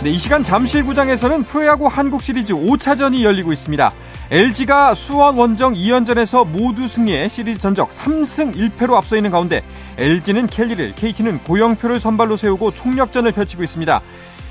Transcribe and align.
네, 0.00 0.10
이 0.10 0.18
시간 0.18 0.44
잠실구장에서는 0.44 1.42
프로야구 1.42 1.88
한국 1.88 2.22
시리즈 2.22 2.54
5차전이 2.54 3.24
열리고 3.24 3.52
있습니다. 3.52 3.92
LG가 4.30 4.94
수원 4.94 5.36
원정 5.36 5.74
2연전에서 5.74 6.46
모두 6.46 6.86
승리해 6.86 7.28
시리즈 7.28 7.58
전적 7.58 7.90
3승 7.90 8.54
1패로 8.54 8.94
앞서 8.94 9.16
있는 9.16 9.32
가운데 9.32 9.60
LG는 9.96 10.46
켈리를, 10.46 10.92
KT는 10.94 11.40
고영표를 11.40 11.98
선발로 11.98 12.36
세우고 12.36 12.74
총력전을 12.74 13.32
펼치고 13.32 13.64
있습니다. 13.64 14.00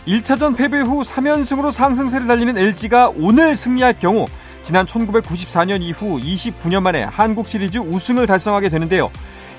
1차전 0.06 0.58
패배 0.58 0.82
후 0.82 1.04
3연승으로 1.04 1.72
상승세를 1.72 2.28
달리는 2.28 2.58
LG가 2.58 3.14
오늘 3.16 3.56
승리할 3.56 4.02
경우 4.02 4.26
지난 4.64 4.86
1994년 4.86 5.82
이후 5.82 6.20
29년 6.20 6.82
만에 6.82 7.04
한국 7.04 7.48
시리즈 7.48 7.78
우승을 7.78 8.28
달성하게 8.28 8.68
되는데요. 8.68 9.10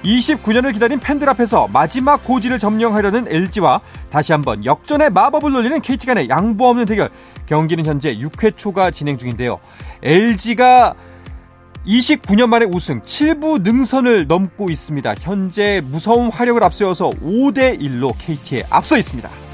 29년을 0.04 0.72
기다린 0.72 1.00
팬들 1.00 1.28
앞에서 1.28 1.68
마지막 1.68 2.24
고지를 2.24 2.58
점령하려는 2.58 3.26
LG와 3.28 3.80
다시 4.10 4.32
한번 4.32 4.64
역전의 4.64 5.10
마법을 5.10 5.52
놀리는 5.52 5.80
KT 5.80 6.06
간의 6.06 6.28
양보 6.28 6.68
없는 6.68 6.84
대결. 6.84 7.10
경기는 7.46 7.84
현재 7.86 8.16
6회 8.16 8.56
초가 8.56 8.90
진행 8.90 9.18
중인데요. 9.18 9.58
LG가 10.02 10.94
29년 11.86 12.46
만에 12.46 12.66
우승 12.66 13.00
7부 13.00 13.62
능선을 13.62 14.26
넘고 14.26 14.70
있습니다. 14.70 15.14
현재 15.20 15.80
무서운 15.84 16.30
화력을 16.30 16.62
앞세워서 16.62 17.10
5대 17.10 17.80
1로 17.80 18.12
KT에 18.18 18.64
앞서 18.70 18.98
있습니다. 18.98 19.47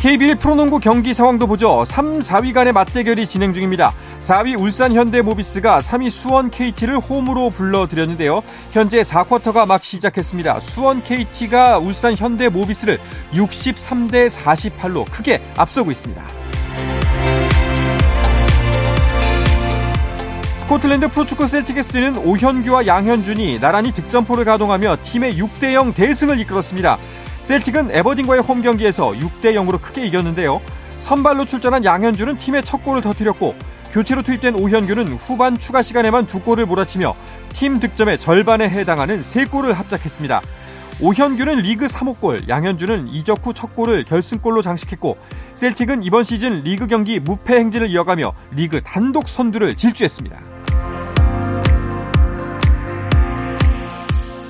KBL 0.00 0.36
프로농구 0.36 0.78
경기 0.78 1.12
상황도 1.12 1.48
보죠. 1.48 1.84
3, 1.84 2.20
4위 2.20 2.52
간의 2.54 2.72
맞대결이 2.72 3.26
진행 3.26 3.52
중입니다. 3.52 3.92
4위 4.20 4.56
울산 4.56 4.94
현대모비스가 4.94 5.80
3위 5.80 6.08
수원 6.08 6.52
KT를 6.52 6.98
홈으로 6.98 7.50
불러들였는데요. 7.50 8.42
현재 8.70 9.02
4쿼터가 9.02 9.66
막 9.66 9.82
시작했습니다. 9.82 10.60
수원 10.60 11.02
KT가 11.02 11.78
울산 11.78 12.14
현대모비스를 12.14 13.00
63대 13.32 14.30
48로 14.30 15.04
크게 15.10 15.42
앞서고 15.56 15.90
있습니다. 15.90 16.22
스코틀랜드 20.58 21.08
프로축구 21.08 21.48
셀틱에서 21.48 21.88
뛰는 21.88 22.18
오현규와 22.18 22.86
양현준이 22.86 23.58
나란히 23.58 23.90
득점포를 23.90 24.44
가동하며 24.44 24.98
팀의 25.02 25.34
6대0 25.40 25.92
대승을 25.92 26.38
이끌었습니다. 26.38 26.98
셀틱은 27.48 27.92
에버딘과의 27.92 28.42
홈 28.42 28.60
경기에서 28.60 29.12
6대 29.12 29.54
0으로 29.54 29.80
크게 29.80 30.04
이겼는데요. 30.04 30.60
선발로 30.98 31.46
출전한 31.46 31.82
양현주는 31.82 32.36
팀의 32.36 32.62
첫 32.62 32.84
골을 32.84 33.00
터뜨렸고 33.00 33.54
교체로 33.90 34.20
투입된 34.20 34.54
오현규는 34.54 35.08
후반 35.14 35.56
추가 35.56 35.80
시간에만 35.80 36.26
두 36.26 36.40
골을 36.40 36.66
몰아치며 36.66 37.16
팀 37.54 37.80
득점의 37.80 38.18
절반에 38.18 38.68
해당하는 38.68 39.22
세 39.22 39.46
골을 39.46 39.72
합작했습니다. 39.72 40.42
오현규는 41.00 41.60
리그 41.60 41.86
3호 41.86 42.20
골, 42.20 42.46
양현준은 42.50 43.08
이적 43.08 43.38
후 43.46 43.54
첫 43.54 43.74
골을 43.74 44.04
결승골로 44.04 44.60
장식했고 44.60 45.16
셀틱은 45.54 46.02
이번 46.02 46.24
시즌 46.24 46.62
리그 46.64 46.86
경기 46.86 47.18
무패 47.18 47.56
행진을 47.56 47.88
이어가며 47.88 48.34
리그 48.50 48.82
단독 48.82 49.26
선두를 49.26 49.74
질주했습니다. 49.74 50.57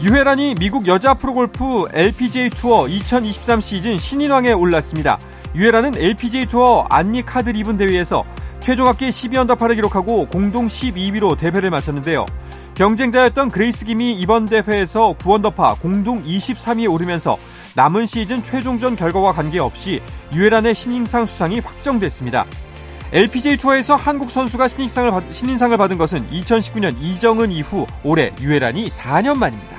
유해란이 0.00 0.54
미국 0.60 0.86
여자 0.86 1.12
프로골프 1.12 1.88
LPGA 1.92 2.50
투어 2.50 2.86
2023 2.86 3.60
시즌 3.60 3.98
신인왕에 3.98 4.52
올랐습니다. 4.52 5.18
유해란은 5.56 5.96
LPGA 5.96 6.46
투어 6.46 6.86
안니카 6.88 7.26
드리븐 7.26 7.76
대회에서 7.76 8.24
최종 8.60 8.86
합계 8.86 9.10
12 9.10 9.36
언더파를 9.38 9.74
기록하고 9.74 10.26
공동 10.26 10.68
12위로 10.68 11.36
대회를 11.36 11.70
마쳤는데요. 11.70 12.26
경쟁자였던 12.74 13.50
그레이스 13.50 13.86
김이 13.86 14.12
이번 14.12 14.44
대회에서 14.44 15.14
9 15.14 15.34
언더파 15.34 15.74
공동 15.82 16.22
23위에 16.22 16.92
오르면서 16.92 17.36
남은 17.74 18.06
시즌 18.06 18.44
최종전 18.44 18.94
결과와 18.94 19.32
관계없이 19.32 20.00
유해란의 20.32 20.76
신인상 20.76 21.26
수상이 21.26 21.58
확정됐습니다. 21.58 22.46
LPGA 23.10 23.56
투어에서 23.56 23.96
한국 23.96 24.30
선수가 24.30 24.68
신인상을, 24.68 25.10
받, 25.10 25.34
신인상을 25.34 25.76
받은 25.76 25.98
것은 25.98 26.30
2019년 26.30 26.94
이정은 27.00 27.50
이후 27.50 27.84
올해 28.04 28.32
유해란이 28.40 28.90
4년 28.90 29.36
만입니다. 29.36 29.77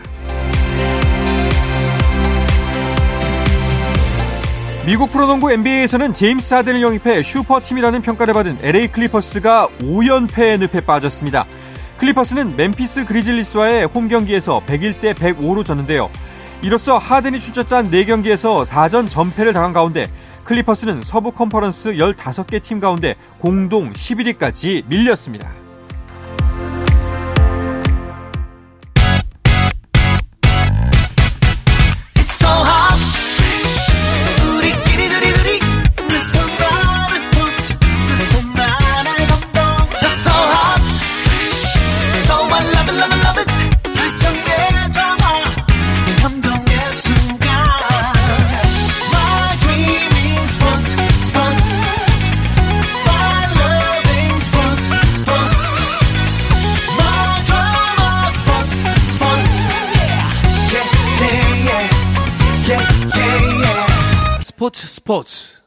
미국 4.90 5.12
프로농구 5.12 5.52
NBA에서는 5.52 6.16
제임스 6.16 6.52
하든을 6.56 6.82
영입해 6.82 7.22
슈퍼팀이라는 7.22 8.02
평가를 8.02 8.34
받은 8.34 8.58
LA 8.64 8.88
클리퍼스가 8.88 9.68
5연패의 9.82 10.62
늪에 10.62 10.82
빠졌습니다. 10.82 11.46
클리퍼스는 12.00 12.56
멤피스 12.56 13.06
그리즐리스와의 13.06 13.86
홈 13.86 14.08
경기에서 14.08 14.64
101대 14.66 15.14
105로 15.14 15.64
졌는데요. 15.64 16.10
이로써 16.64 16.98
하든이 16.98 17.40
출전한 17.40 17.92
4경기에서 17.92 18.66
4전 18.66 19.08
전패를 19.08 19.54
당한 19.54 19.74
가운데 19.74 20.08
클리퍼스는 20.46 21.04
서부 21.04 21.34
컨퍼런스 21.34 21.92
15개 21.92 22.60
팀 22.60 22.80
가운데 22.80 23.14
공동 23.38 23.94
11위까지 23.94 24.86
밀렸습니다. 24.88 25.59
스포츠 65.10 65.64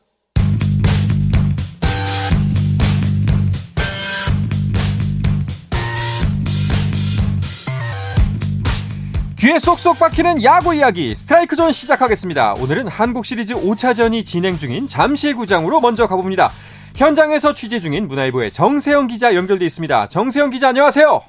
귀에 9.36 9.58
쏙쏙 9.58 9.98
박히는 9.98 10.44
야구 10.44 10.72
이야기 10.76 11.16
스트라이크 11.16 11.56
존 11.56 11.72
시작하겠습니다. 11.72 12.54
오늘은 12.60 12.86
한국 12.86 13.26
시리즈 13.26 13.54
5차전이 13.54 14.24
진행 14.24 14.58
중인 14.58 14.86
잠실구장으로 14.86 15.80
먼저 15.80 16.06
가봅니다. 16.06 16.52
현장에서 16.94 17.52
취재 17.52 17.80
중인 17.80 18.06
문화일보의 18.06 18.52
정세영 18.52 19.08
기자 19.08 19.34
연결돼 19.34 19.66
있습니다. 19.66 20.06
정세영 20.06 20.50
기자 20.50 20.68
안녕하세요. 20.68 21.20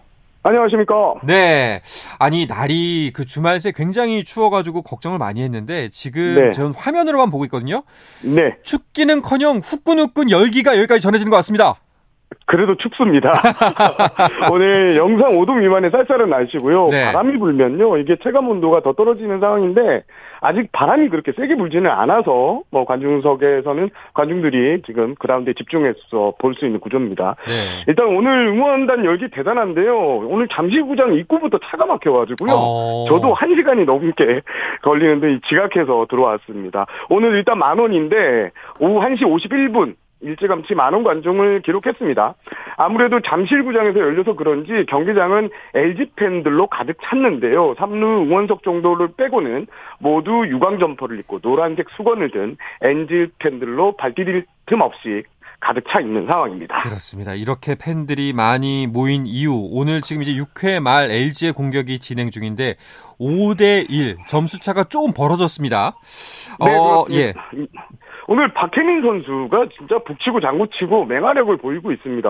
안녕하십니까. 0.43 1.15
네. 1.23 1.81
아니, 2.19 2.45
날이 2.45 3.11
그 3.13 3.25
주말 3.25 3.59
새 3.61 3.71
굉장히 3.71 4.23
추워가지고 4.25 4.81
걱정을 4.81 5.17
많이 5.17 5.41
했는데 5.41 5.89
지금 5.89 6.35
네. 6.35 6.51
저는 6.51 6.73
화면으로만 6.75 7.31
보고 7.31 7.45
있거든요. 7.45 7.83
네. 8.21 8.57
춥기는 8.63 9.21
커녕 9.21 9.59
후끈후끈 9.59 10.29
열기가 10.29 10.77
여기까지 10.77 11.01
전해지는 11.01 11.29
것 11.29 11.37
같습니다. 11.37 11.75
그래도 12.45 12.75
춥습니다. 12.75 13.31
오늘 14.51 14.95
영상 14.97 15.33
5도 15.37 15.59
미만의 15.59 15.91
쌀쌀한 15.91 16.29
날씨고요. 16.29 16.87
네. 16.89 17.05
바람이 17.05 17.37
불면요. 17.39 17.97
이게 17.97 18.15
체감 18.21 18.49
온도가 18.49 18.81
더 18.81 18.93
떨어지는 18.93 19.39
상황인데 19.39 20.03
아직 20.41 20.69
바람이 20.73 21.07
그렇게 21.09 21.31
세게 21.31 21.55
불지는 21.55 21.89
않아서 21.89 22.61
뭐 22.69 22.83
관중석에서는 22.85 23.89
관중들이 24.13 24.81
지금 24.85 25.15
그라운드에 25.15 25.53
집중해서 25.53 26.33
볼 26.37 26.53
수 26.53 26.65
있는 26.67 26.79
구조입니다. 26.79 27.35
네. 27.47 27.83
일단 27.87 28.05
오늘 28.07 28.47
응원단 28.49 29.05
열기 29.05 29.27
대단한데요. 29.29 29.95
오늘 30.27 30.47
잠실구장 30.49 31.13
입구부터 31.15 31.57
차가 31.65 31.85
막혀가지고요. 31.87 32.51
어... 32.53 33.05
저도 33.07 33.33
한 33.33 33.55
시간이 33.55 33.85
넘게 33.85 34.41
걸리는데 34.83 35.39
지각해서 35.47 36.05
들어왔습니다. 36.09 36.85
오늘 37.09 37.33
일단 37.35 37.57
만 37.57 37.79
원인데 37.79 38.51
오후 38.79 38.99
1시 38.99 39.21
51분 39.23 39.95
일찌감치 40.23 40.73
만원 40.75 41.03
관중을 41.03 41.61
기록했습니다. 41.61 42.35
아무래도 42.77 43.19
잠실구장에서 43.21 43.99
열려서 43.99 44.33
그런지 44.35 44.85
경기장은 44.87 45.49
LG 45.75 46.11
팬들로 46.15 46.67
가득 46.67 46.97
찼는데요. 47.03 47.75
3루 47.75 48.23
응원석 48.23 48.63
정도를 48.63 49.09
빼고는 49.17 49.67
모두 49.99 50.45
유광 50.47 50.79
점퍼를 50.79 51.19
입고 51.19 51.39
노란색 51.39 51.89
수건을 51.91 52.31
든 52.31 52.57
LG 52.81 53.27
팬들로 53.39 53.95
발디딜 53.97 54.45
틈 54.65 54.81
없이 54.81 55.23
가득 55.63 55.85
차 55.89 56.01
있는 56.01 56.27
상황입니다. 56.27 56.81
그렇습니다. 56.81 57.33
이렇게 57.33 57.75
팬들이 57.75 58.33
많이 58.33 58.85
모인 58.85 59.25
이후 59.25 59.69
오늘 59.71 60.01
지금 60.01 60.21
이제 60.21 60.33
6회 60.33 60.81
말 60.81 61.09
LG의 61.09 61.53
공격이 61.53 61.99
진행 61.99 62.29
중인데 62.29 62.75
5대 63.19 63.85
1 63.89 64.17
점수 64.27 64.59
차가 64.59 64.83
조금 64.83 65.13
벌어졌습니다. 65.13 65.95
네, 66.65 66.75
어, 66.75 67.05
예. 67.11 67.33
오늘 68.27 68.47
박해민 68.49 69.01
선수가 69.01 69.67
진짜 69.77 69.99
북치고 69.99 70.39
장구치고 70.39 71.05
맹활약을 71.05 71.57
보이고 71.57 71.91
있습니다. 71.91 72.29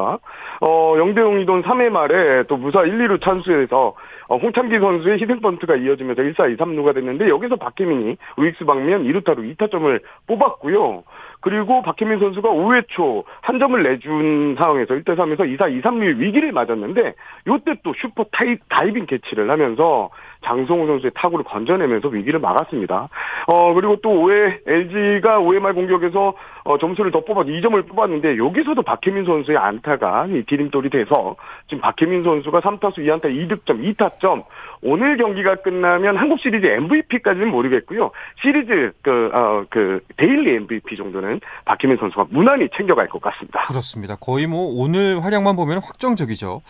어, 0.62 0.94
0대0 0.98 1.42
이던 1.44 1.64
3회 1.64 1.90
말에 1.90 2.44
또 2.44 2.58
무사 2.58 2.84
1, 2.84 2.98
2루 2.98 3.22
찬스에서 3.22 3.94
어, 4.28 4.38
홍창기 4.38 4.80
선수의 4.80 5.22
희생번트가 5.22 5.76
이어지면서 5.76 6.22
1사 6.22 6.52
2, 6.52 6.58
3루가 6.58 6.96
됐는데 6.96 7.30
여기서 7.30 7.58
박해민이 7.58 8.18
우익수 8.38 8.66
방면 8.66 9.04
2루타로 9.04 9.56
2타점을 9.58 10.02
뽑았고요. 10.28 11.04
그리고 11.42 11.82
박해민 11.82 12.20
선수가 12.20 12.50
5회 12.50 12.86
초 12.88 13.24
한 13.42 13.60
점을 13.60 13.82
내준 13.82 14.56
상황에서 14.58 14.94
1대 14.94 15.16
3에서 15.16 15.42
2사 15.42 15.72
2, 15.72 15.82
3루의 15.82 16.18
위기를 16.18 16.52
맞았는데 16.52 17.14
요때 17.48 17.76
또 17.84 17.94
슈퍼 17.98 18.26
타이, 18.32 18.56
다이빙 18.70 19.06
캐치를 19.06 19.50
하면서 19.50 20.10
장성우 20.44 20.88
선수의 20.88 21.12
타구를 21.16 21.44
건져내면서 21.46 22.10
위기를 22.10 22.40
막았습니다. 22.40 23.10
어 23.48 23.74
그리고 23.74 23.98
또 23.98 24.10
5회 24.10 24.60
LG가 24.68 25.40
5회 25.40 25.60
말 25.60 25.74
공격에서 25.74 26.34
어, 26.66 26.78
점수를 26.78 27.12
더 27.12 27.22
뽑아서 27.22 27.50
2점을 27.50 27.88
뽑았는데 27.88 28.38
여기서도 28.38 28.82
박해민 28.84 29.26
선수의 29.26 29.58
안타가 29.58 30.28
디딤돌이 30.48 30.90
돼서 30.90 31.36
지금 31.68 31.82
박해민 31.82 32.24
선수가 32.24 32.62
3타수 32.62 33.00
2안타 33.00 33.26
2득점 33.26 33.96
2타점 33.98 34.44
오늘 34.84 35.18
경기가 35.18 35.56
끝나면 35.56 36.18
한국 36.18 36.40
시리즈 36.40 36.66
MVP까지는 36.66 37.50
모르겠고요. 37.50 38.12
시리즈 38.42 38.92
그, 39.02 39.30
어, 39.34 39.66
그 39.70 40.02
daily 40.18 40.56
MVP 40.56 40.98
정도는 40.98 41.40
박해민 41.66 41.98
선수가 41.98 42.28
무난히 42.30 42.70
챙겨갈 42.76 43.08
것 43.08 43.22
같습니다. 43.22 43.62
그렇습니다. 43.62 44.16
거의 44.16 44.48
뭐 44.48 44.74
오늘 44.76 45.24
활약만 45.24 45.56
보면 45.56 45.80
확정적이죠. 45.84 46.62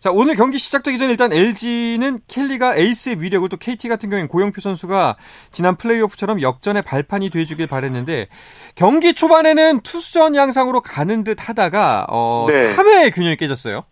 자, 0.00 0.10
오늘 0.12 0.36
경기 0.36 0.58
시작되기 0.58 0.98
전 0.98 1.10
일단 1.10 1.32
LG는 1.32 2.20
켈리가 2.28 2.76
에이스의 2.76 3.20
위력을 3.20 3.48
또 3.48 3.56
KT 3.56 3.88
같은 3.88 4.10
경우엔 4.10 4.28
고영표 4.28 4.60
선수가 4.60 5.16
지난 5.50 5.76
플레이오프처럼 5.76 6.40
역전의 6.42 6.82
발판이 6.82 7.30
돼주길 7.30 7.66
바랬는데 7.66 8.28
경기 8.74 9.14
초반에는 9.14 9.80
투수전 9.80 10.36
양상으로 10.36 10.80
가는 10.80 11.24
듯 11.24 11.48
하다가 11.48 12.06
어, 12.10 12.46
네. 12.48 12.74
3회에 12.74 13.14
균형이 13.14 13.36
깨졌어요. 13.36 13.84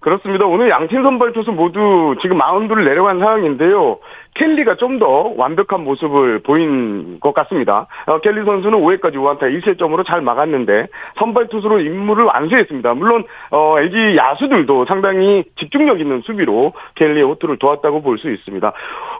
그렇습니다. 0.00 0.46
오늘 0.46 0.70
양팀 0.70 1.02
선발 1.02 1.32
투수 1.32 1.52
모두 1.52 2.16
지금 2.22 2.38
마운드를 2.38 2.84
내려간 2.84 3.18
상황인데요. 3.18 3.98
켈리가 4.34 4.76
좀 4.76 5.00
더 5.00 5.32
완벽한 5.36 5.82
모습을 5.84 6.40
보인 6.40 7.20
것 7.20 7.32
같습니다. 7.32 7.86
어, 8.06 8.18
켈리 8.18 8.44
선수는 8.44 8.80
5회까지 8.82 9.14
5안타 9.14 9.44
1실점으로 9.44 10.04
잘 10.04 10.20
막았는데 10.20 10.88
선발 11.18 11.48
투수로 11.48 11.80
임무를 11.80 12.24
완수했습니다. 12.24 12.92
물론 12.94 13.24
어, 13.50 13.78
LG 13.78 14.16
야수들도 14.16 14.84
상당히 14.84 15.44
집중력 15.56 16.00
있는 16.00 16.20
수비로 16.22 16.74
켈리의 16.96 17.24
호투를 17.24 17.58
도왔다고 17.58 18.02
볼 18.02 18.18
수 18.18 18.30
있습니다. 18.30 18.72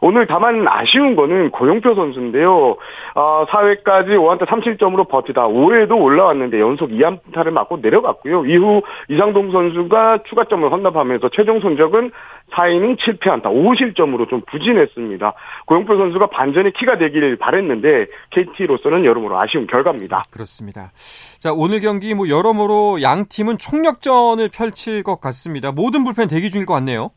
오늘 0.02 0.26
다만 0.26 0.66
아쉬운 0.68 1.16
거는 1.16 1.50
고용표 1.50 1.94
선수인데요. 1.94 2.76
어, 3.14 3.46
4회까지 3.48 4.08
5안타 4.08 4.44
3실점으로 4.46 5.08
버티다 5.08 5.46
5회도 5.48 5.98
올라왔는데 5.98 6.60
연속 6.60 6.90
2안타를 6.90 7.50
맞고 7.52 7.78
내려갔고요. 7.80 8.44
이후 8.44 8.82
이상동 9.08 9.50
선수가 9.52 10.24
추가점을 10.28 10.70
헌납하면서 10.70 11.30
최종 11.30 11.60
성적은 11.60 12.10
4이닝 12.50 12.98
7패 12.98 13.28
안타 13.28 13.48
5실점으로 13.50 14.28
좀 14.28 14.42
부진했습니다. 14.50 15.34
고영표 15.66 15.96
선수가 15.96 16.28
반전의 16.28 16.72
키가 16.72 16.98
되길 16.98 17.36
바랬는데 17.36 18.06
KT로서는 18.30 19.04
여러모로 19.04 19.38
아쉬운 19.38 19.66
결과입니다. 19.66 20.22
그렇습니다. 20.30 20.92
자 21.38 21.52
오늘 21.52 21.80
경기 21.80 22.14
뭐 22.14 22.28
여러모로 22.28 23.02
양 23.02 23.26
팀은 23.28 23.58
총력전을 23.58 24.48
펼칠 24.48 25.02
것 25.02 25.20
같습니다. 25.20 25.72
모든 25.72 26.04
불펜 26.04 26.28
대기 26.28 26.50
중일 26.50 26.66
것 26.66 26.74
같네요. 26.74 27.10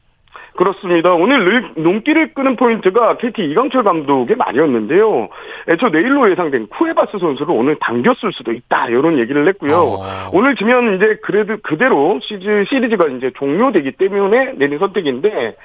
그렇습니다. 0.55 1.13
오늘 1.13 1.71
눈길을 1.75 2.33
끄는 2.33 2.55
포인트가 2.55 3.17
KT 3.17 3.43
이강철 3.43 3.83
감독의 3.83 4.35
말이었는데요. 4.35 5.29
애초 5.69 5.89
내일로 5.89 6.29
예상된 6.31 6.67
쿠에바스 6.67 7.17
선수를 7.17 7.55
오늘 7.55 7.75
당겼을 7.79 8.31
수도 8.33 8.51
있다. 8.51 8.87
이런 8.89 9.17
얘기를 9.17 9.47
했고요. 9.47 9.99
아. 10.01 10.29
오늘 10.31 10.55
지면 10.55 10.95
이제 10.95 11.17
그래도 11.23 11.57
그대로 11.63 12.19
시즈, 12.21 12.65
시리즈가 12.69 13.07
이제 13.07 13.31
종료되기 13.35 13.93
때문에 13.93 14.53
내린 14.57 14.77
선택인데, 14.77 15.55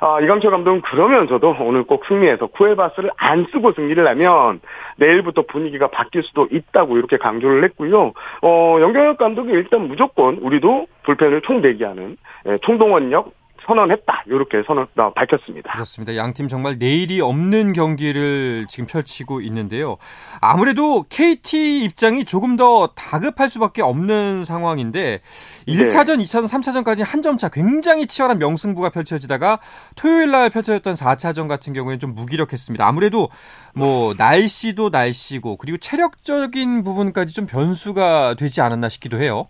아, 0.00 0.20
이강철 0.20 0.50
감독은 0.50 0.80
그러면서도 0.80 1.56
오늘 1.60 1.82
꼭 1.82 2.06
승리해서 2.06 2.46
쿠에바스를 2.46 3.10
안 3.16 3.46
쓰고 3.52 3.72
승리를 3.72 4.06
하면 4.06 4.60
내일부터 4.96 5.42
분위기가 5.42 5.88
바뀔 5.88 6.22
수도 6.22 6.48
있다고 6.50 6.96
이렇게 6.96 7.18
강조를 7.18 7.64
했고요. 7.64 8.12
어, 8.42 8.76
영경혁 8.80 9.18
감독이 9.18 9.50
일단 9.52 9.88
무조건 9.88 10.38
우리도 10.38 10.86
불펜을 11.04 11.42
총 11.42 11.60
대기하는 11.60 12.16
예, 12.46 12.58
총동원력 12.62 13.32
선언했다. 13.68 14.24
이렇게 14.26 14.62
선언 14.66 14.86
어, 14.96 15.12
밝혔습니다. 15.12 15.70
그렇습니다. 15.72 16.16
양팀 16.16 16.48
정말 16.48 16.78
내일이 16.78 17.20
없는 17.20 17.74
경기를 17.74 18.66
지금 18.68 18.86
펼치고 18.86 19.42
있는데요. 19.42 19.98
아무래도 20.40 21.04
KT 21.08 21.84
입장이 21.84 22.24
조금 22.24 22.56
더 22.56 22.88
다급할 22.96 23.48
수밖에 23.48 23.82
없는 23.82 24.44
상황인데 24.44 25.20
1차전, 25.68 26.16
네. 26.18 26.24
2차전, 26.24 26.48
3차전까지 26.48 27.04
한 27.04 27.22
점 27.22 27.36
차 27.38 27.48
굉장히 27.50 28.06
치열한 28.06 28.38
명승부가 28.38 28.88
펼쳐지다가 28.90 29.58
토요일 29.96 30.30
날 30.30 30.48
펼쳐졌던 30.50 30.94
4차전 30.94 31.46
같은 31.46 31.72
경우에는 31.74 31.98
좀 32.00 32.14
무기력했습니다. 32.14 32.84
아무래도 32.86 33.28
뭐 33.74 34.14
날씨도 34.16 34.88
날씨고 34.88 35.56
그리고 35.58 35.76
체력적인 35.78 36.82
부분까지 36.84 37.34
좀 37.34 37.46
변수가 37.46 38.34
되지 38.34 38.60
않았나 38.62 38.88
싶기도 38.88 39.20
해요. 39.20 39.46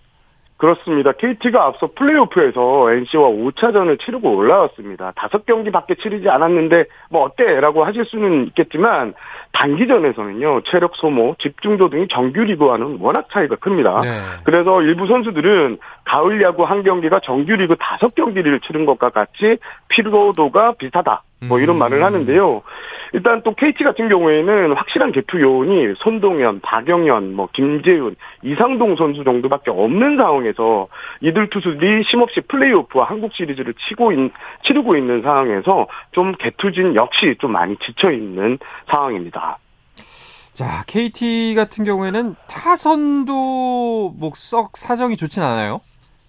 그렇습니다. 0.58 1.12
KT가 1.12 1.66
앞서 1.66 1.88
플레이오프에서 1.94 2.90
NC와 2.90 3.28
5차전을 3.28 4.00
치르고 4.00 4.36
올라왔습니다. 4.36 5.12
다섯 5.14 5.46
경기밖에 5.46 5.94
치르지 5.94 6.28
않았는데 6.28 6.86
뭐 7.10 7.22
어때? 7.22 7.60
라고 7.60 7.84
하실 7.84 8.04
수는 8.04 8.48
있겠지만 8.48 9.14
단기전에서는요. 9.52 10.62
체력 10.64 10.96
소모, 10.96 11.36
집중도 11.38 11.88
등이 11.88 12.08
정규리그와는 12.08 12.98
워낙 13.00 13.28
차이가 13.30 13.54
큽니다. 13.54 14.00
네. 14.00 14.20
그래서 14.42 14.82
일부 14.82 15.06
선수들은 15.06 15.78
가을 16.04 16.42
야구 16.42 16.64
한 16.64 16.82
경기가 16.82 17.20
정규리그 17.20 17.76
다섯 17.78 18.14
경기를 18.16 18.58
치른 18.60 18.84
것과 18.84 19.10
같이 19.10 19.58
피로도가 19.88 20.72
비슷하다. 20.72 21.22
뭐 21.40 21.60
이런 21.60 21.76
음. 21.76 21.78
말을 21.78 22.04
하는데요. 22.04 22.62
일단 23.12 23.42
또 23.42 23.54
KT 23.54 23.84
같은 23.84 24.08
경우에는 24.08 24.72
확실한 24.72 25.12
개투 25.12 25.40
요원이 25.40 25.94
손동현, 25.98 26.60
박영현, 26.60 27.34
뭐 27.34 27.48
김재훈, 27.52 28.16
이상동 28.42 28.96
선수 28.96 29.24
정도밖에 29.24 29.70
없는 29.70 30.16
상황에서 30.16 30.88
이들 31.20 31.48
투수들이 31.50 32.04
심없이 32.04 32.40
플레이오프와 32.42 33.04
한국 33.04 33.32
시리즈를 33.34 33.74
치고 33.88 34.12
있, 34.12 34.32
치르고 34.64 34.96
있는 34.96 35.22
상황에서 35.22 35.86
좀 36.12 36.32
개투진 36.38 36.94
역시 36.96 37.36
좀 37.40 37.52
많이 37.52 37.76
지쳐 37.78 38.10
있는 38.10 38.58
상황입니다. 38.90 39.58
자, 40.52 40.82
KT 40.88 41.54
같은 41.54 41.84
경우에는 41.84 42.34
타선도 42.48 44.14
뭐 44.18 44.32
썩 44.34 44.76
사정이 44.76 45.16
좋진 45.16 45.42
않아요. 45.42 45.80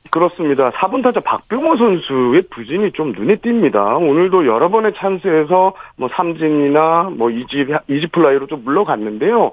그렇습니다. 0.09 0.71
4번 0.71 1.03
타자 1.03 1.19
박병호 1.19 1.77
선수의 1.77 2.43
부진이 2.49 2.91
좀 2.93 3.11
눈에 3.11 3.35
띕니다. 3.35 4.01
오늘도 4.01 4.47
여러 4.47 4.69
번의 4.69 4.93
찬스에서 4.95 5.73
뭐 5.97 6.09
삼진이나 6.09 7.11
뭐 7.15 7.29
easy 7.29 7.67
easy 7.87 8.07
플라이로 8.07 8.47
좀 8.47 8.63
물러갔는데요. 8.63 9.51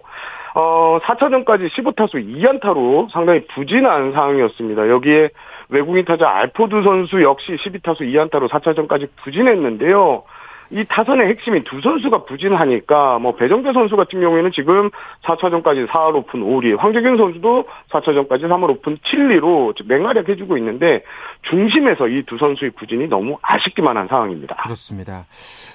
어, 0.54 0.98
4차전까지 1.02 1.68
15타수 1.68 2.14
2안타로 2.14 3.10
상당히 3.10 3.46
부진한 3.48 4.12
상황이었습니다. 4.12 4.88
여기에 4.88 5.28
외국인 5.68 6.04
타자 6.06 6.30
알포드 6.30 6.82
선수 6.82 7.22
역시 7.22 7.56
12타수 7.56 8.00
2안타로 8.00 8.48
4차전까지 8.48 9.08
부진했는데요. 9.22 10.22
이 10.70 10.84
타선의 10.84 11.28
핵심이 11.28 11.64
두 11.64 11.80
선수가 11.80 12.24
부진하니까 12.24 13.18
뭐 13.18 13.36
배정대 13.36 13.72
선수 13.72 13.96
같은 13.96 14.20
경우에는 14.20 14.50
지금 14.52 14.90
4차전까지 15.24 15.86
4할 15.88 16.14
5푼 16.16 16.42
5리, 16.42 16.76
황재균 16.76 17.16
선수도 17.16 17.64
4차전까지 17.90 18.42
3할 18.42 18.68
오픈 18.70 18.98
7리로 18.98 19.74
맹활약 19.86 20.28
해주고 20.28 20.58
있는데 20.58 21.02
중심에서 21.48 22.08
이 22.08 22.26
두 22.26 22.36
선수의 22.38 22.72
부진이 22.72 23.06
너무 23.08 23.38
아쉽기만 23.40 23.96
한 23.96 24.08
상황입니다. 24.08 24.56
그렇습니다. 24.56 25.24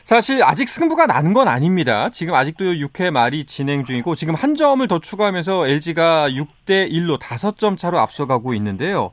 사실 0.04 0.44
아직 0.44 0.70
승부가 0.70 1.08
나는 1.08 1.34
건 1.34 1.48
아닙니다. 1.48 2.10
지금 2.10 2.36
아직도 2.36 2.66
6회 2.66 3.10
말이 3.10 3.46
진행 3.46 3.84
중이고 3.84 4.16
지금 4.16 4.36
한 4.36 4.56
점을 4.56 4.86
더 4.88 5.00
추가하면서 5.00 5.68
LG가 5.68 6.30
6대 6.30 6.92
1로 6.92 7.18
5점 7.18 7.78
차로 7.78 7.98
앞서가고 8.00 8.54
있는데요. 8.56 9.12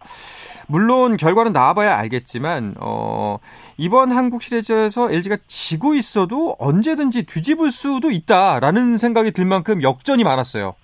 물론 0.67 1.17
결과는 1.17 1.53
나와봐야 1.53 1.97
알겠지만 1.97 2.75
어, 2.81 3.39
이번 3.79 4.11
한국 4.11 4.43
시리즈에서 4.43 5.11
LG가 5.11 5.37
지고 5.47 5.95
있어도 5.95 6.57
언제든지 6.59 7.27
뒤집을 7.27 7.71
수도 7.71 8.11
있다라는 8.11 8.99
생각이 8.99 9.31
들 9.31 9.45
만큼 9.45 9.83
역전이 9.85 10.25
많았어요. 10.25 10.75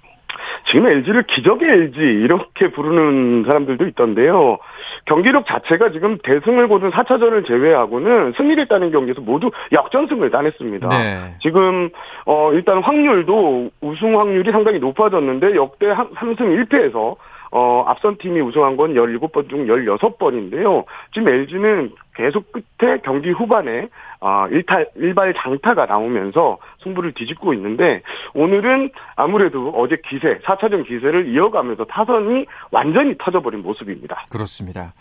지금 0.71 0.87
LG를 0.87 1.25
기적의 1.25 1.69
LG 1.69 1.99
이렇게 1.99 2.71
부르는 2.71 3.45
사람들도 3.47 3.87
있던데요. 3.89 4.59
경기력 5.07 5.47
자체가 5.47 5.91
지금 5.91 6.19
대승을 6.23 6.69
거둔 6.69 6.91
4차전을 6.93 7.47
제외하고는 7.47 8.35
승리를 8.37 8.67
따는 8.69 8.93
경기에서 8.93 9.21
모두 9.21 9.51
역전승을 9.73 10.31
따냈습니다. 10.31 10.89
네. 10.89 11.35
지금 11.41 11.91
어 12.27 12.53
일단 12.53 12.81
확률도 12.81 13.71
우승 13.81 14.19
확률이 14.19 14.53
상당히 14.53 14.79
높아졌는데 14.79 15.57
역대 15.57 15.87
3승 15.89 16.39
1패에서 16.39 17.17
어, 17.57 17.85
앞선 17.87 18.19
팀이 18.19 18.41
우승한 18.41 18.77
건 18.77 18.95
17번 18.95 19.49
중 19.49 19.67
16번인데요. 19.67 20.85
지금 21.13 21.29
LG는 21.29 21.93
계속 22.17 22.51
끝에 22.51 22.99
경기 23.05 23.31
후반에 23.31 23.89
아, 24.19 24.49
일탈, 24.51 24.89
일발 24.97 25.35
장타가 25.35 25.87
나오면서 25.87 26.59
승부를 26.83 27.13
뒤집고 27.13 27.55
있는데 27.55 28.03
오늘은 28.35 28.91
아무래도 29.15 29.73
어제 29.77 29.97
기세, 30.09 30.39
4차전 30.39 30.85
기세를 30.85 31.29
이어가면서 31.29 31.85
타선이 31.85 32.47
완전히 32.73 33.15
터져버린 33.19 33.63
모습입니다. 33.63 34.27
그렇습니다. 34.31 34.93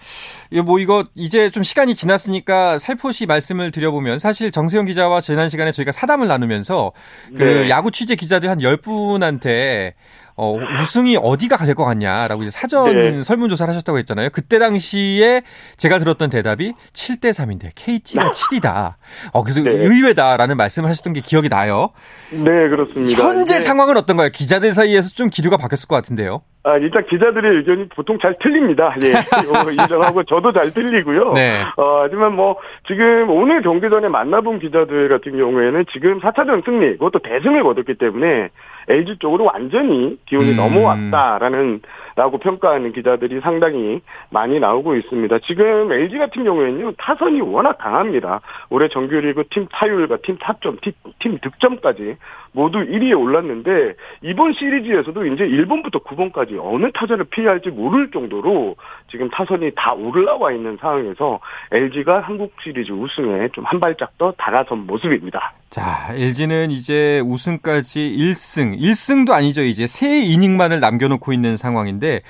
뭐 0.64 0.78
이거 0.78 1.06
이제 1.16 1.50
좀 1.50 1.64
시간이 1.64 1.96
지났으니까 1.96 2.78
살포시 2.78 3.26
말씀을 3.26 3.72
드려보면 3.72 4.20
사실 4.20 4.52
정세영 4.52 4.86
기자와 4.86 5.22
지난 5.22 5.50
시간에 5.50 5.72
저희가 5.72 5.92
사담을 5.92 6.28
나누면서 6.28 6.92
그 7.36 7.44
네. 7.44 7.70
야구 7.70 7.90
취재 7.90 8.16
기자들 8.16 8.50
한 8.50 8.60
10분한테 8.60 9.94
어, 10.36 10.56
우승이 10.56 11.18
어디가 11.18 11.58
갈것 11.58 11.86
같냐라고 11.86 12.44
이제 12.44 12.52
사전 12.52 12.94
네. 12.94 13.24
설문조사를 13.24 13.72
하셨다고 13.74 13.98
했잖아요. 14.00 14.30
그때 14.32 14.60
당시에 14.60 15.44
제가 15.78 16.00
들었던 16.00 16.30
대답이 16.30 16.74
7대 16.94 17.30
3인데 17.30 17.70
KT가 17.76 18.32
7이다. 18.32 18.94
어, 19.34 19.44
그래서 19.44 19.62
네. 19.62 19.72
의외다라는 19.72 20.58
말씀을 20.58 20.90
하셨던 20.90 21.14
게 21.14 21.22
기억이 21.22 21.50
나요. 21.50 21.92
네, 22.32 22.44
그렇습니다. 22.70 23.24
현재 23.24 23.56
네. 23.56 23.62
상황은 23.62 23.98
어떤가요? 23.98 24.30
기자들 24.34 24.74
사이에서 24.74 25.10
좀 25.10 25.30
기류가 25.30 25.58
바뀌었을 25.58 25.88
것 25.88 25.96
같은데요. 25.96 26.42
아, 26.66 26.78
일단 26.78 27.06
기자들의 27.06 27.58
의견이 27.58 27.90
보통 27.90 28.18
잘 28.20 28.38
틀립니다. 28.40 28.96
예. 29.04 29.12
인정하고 29.84 30.24
저도 30.24 30.54
잘 30.54 30.72
틀리고요. 30.72 31.34
네. 31.34 31.62
어, 31.76 32.04
하지만 32.04 32.34
뭐, 32.34 32.56
지금 32.88 33.30
오늘 33.30 33.62
경기 33.62 33.90
전에 33.90 34.08
만나본 34.08 34.60
기자들 34.60 35.10
같은 35.10 35.38
경우에는 35.38 35.86
지금 35.92 36.22
4차전 36.22 36.64
승리, 36.64 36.94
그것도 36.94 37.20
대승을 37.20 37.64
거뒀기 37.64 37.96
때문에 37.96 38.50
LG 38.88 39.18
쪽으로 39.20 39.46
완전히 39.46 40.18
기운이 40.26 40.52
음. 40.52 40.56
넘어왔다라는 40.56 41.82
라고 42.16 42.38
평가하는 42.38 42.92
기자들이 42.94 43.40
상당히 43.42 44.02
많이 44.30 44.60
나오고 44.60 44.96
있습니다. 44.96 45.40
지금 45.40 45.92
LG 45.92 46.18
같은 46.20 46.44
경우에는요, 46.44 46.94
타선이 46.98 47.42
워낙 47.42 47.78
강합니다. 47.80 48.42
올해 48.70 48.88
정규리그 48.88 49.46
팀 49.50 49.68
타율과 49.72 50.18
팀 50.24 50.38
타점, 50.38 50.78
팀, 50.82 50.94
팀 51.20 51.40
득점까지 51.40 52.18
모두 52.54 52.80
1위에 52.80 53.20
올랐는데, 53.20 53.96
이번 54.22 54.54
시리즈에서도 54.54 55.26
이제 55.26 55.44
1번부터 55.44 56.04
9번까지 56.04 56.58
어느 56.62 56.92
타자를 56.94 57.26
피해야 57.26 57.52
할지 57.52 57.70
모를 57.70 58.10
정도로 58.12 58.76
지금 59.12 59.30
타선이 59.30 59.72
다 59.76 59.94
올라와 59.94 60.52
있는 60.52 60.78
상황에서 60.80 61.40
LG가 61.72 62.22
한국 62.22 62.54
시리즈 62.64 62.92
우승에 62.92 63.50
좀 63.54 63.64
한 63.64 63.80
발짝 63.80 64.18
더 64.18 64.32
다가선 64.38 64.86
모습입니다. 64.86 65.54
자, 65.70 66.14
LG는 66.14 66.70
이제 66.70 67.22
우승까지 67.26 68.16
1승, 68.20 68.80
1승도 68.80 69.32
아니죠. 69.32 69.64
이제 69.64 69.86
3이닝만을 69.86 70.80
남겨놓고 70.80 71.34
있는 71.34 71.58
상황인데, 71.58 72.22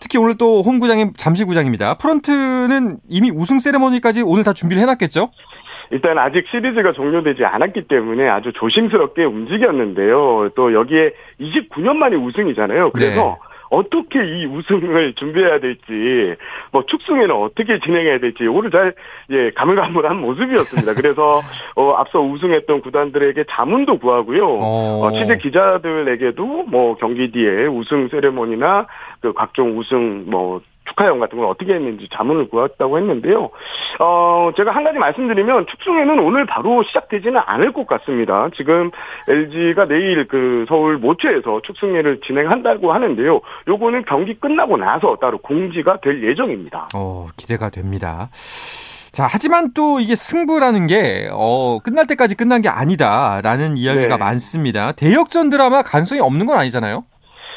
특히 0.00 0.16
오늘 0.16 0.38
또 0.38 0.62
홈구장인 0.62 1.12
잠실구장입니다. 1.16 1.94
프런트는 1.94 3.00
이미 3.08 3.30
우승 3.30 3.58
세레머니까지 3.58 4.22
오늘 4.22 4.44
다 4.44 4.54
준비를 4.54 4.82
해놨겠죠? 4.82 5.30
일단 5.90 6.18
아직 6.18 6.46
시리즈가 6.48 6.92
종료되지 6.92 7.44
않았기 7.44 7.88
때문에 7.88 8.28
아주 8.28 8.52
조심스럽게 8.52 9.24
움직였는데요. 9.24 10.50
또 10.54 10.72
여기에 10.72 11.12
29년 11.40 11.96
만에 11.96 12.16
우승이잖아요. 12.16 12.90
그래서 12.92 13.38
네. 13.40 13.50
어떻게 13.70 14.18
이 14.18 14.46
우승을 14.46 15.14
준비해야 15.14 15.60
될지, 15.60 16.34
뭐 16.72 16.84
축승에는 16.86 17.30
어떻게 17.30 17.78
진행해야 17.78 18.18
될지, 18.18 18.44
요거를 18.44 18.70
잘, 18.72 18.94
예, 19.30 19.50
가물가물한 19.50 20.20
모습이었습니다. 20.20 20.94
그래서, 20.94 21.40
어, 21.76 21.92
앞서 21.92 22.20
우승했던 22.20 22.80
구단들에게 22.80 23.44
자문도 23.48 24.00
구하고요. 24.00 24.44
어, 24.44 25.06
어 25.06 25.12
취재 25.12 25.38
기자들에게도 25.38 26.64
뭐 26.66 26.96
경기 26.96 27.30
뒤에 27.30 27.66
우승 27.66 28.08
세레모니나 28.08 28.88
그 29.20 29.32
각종 29.32 29.78
우승 29.78 30.24
뭐 30.28 30.60
축하형 30.90 31.18
같은 31.18 31.38
걸 31.38 31.46
어떻게 31.46 31.74
했는지 31.74 32.08
자문을 32.12 32.48
구했다고 32.48 32.98
했는데요. 32.98 33.50
어, 33.98 34.50
제가 34.56 34.72
한 34.72 34.84
가지 34.84 34.98
말씀드리면 34.98 35.66
축소회는 35.66 36.18
오늘 36.20 36.46
바로 36.46 36.82
시작되지는 36.84 37.40
않을 37.44 37.72
것 37.72 37.86
같습니다. 37.86 38.48
지금 38.56 38.90
LG가 39.28 39.86
내일 39.86 40.26
그 40.28 40.64
서울 40.68 40.98
모처에서 40.98 41.60
축승회를 41.62 42.20
진행한다고 42.26 42.92
하는데요. 42.92 43.40
요거는 43.68 44.04
경기 44.06 44.34
끝나고 44.34 44.76
나서 44.76 45.16
따로 45.20 45.38
공지가 45.38 45.98
될 46.00 46.22
예정입니다. 46.22 46.88
어, 46.94 47.26
기대가 47.36 47.70
됩니다. 47.70 48.28
자, 49.12 49.26
하지만 49.28 49.72
또 49.74 49.98
이게 49.98 50.14
승부라는 50.14 50.86
게, 50.86 51.28
어, 51.32 51.80
끝날 51.82 52.06
때까지 52.06 52.36
끝난 52.36 52.62
게 52.62 52.68
아니다라는 52.68 53.76
이야기가 53.76 54.08
네. 54.08 54.16
많습니다. 54.16 54.92
대역전 54.92 55.50
드라마 55.50 55.82
가능성이 55.82 56.20
없는 56.20 56.46
건 56.46 56.58
아니잖아요? 56.58 57.04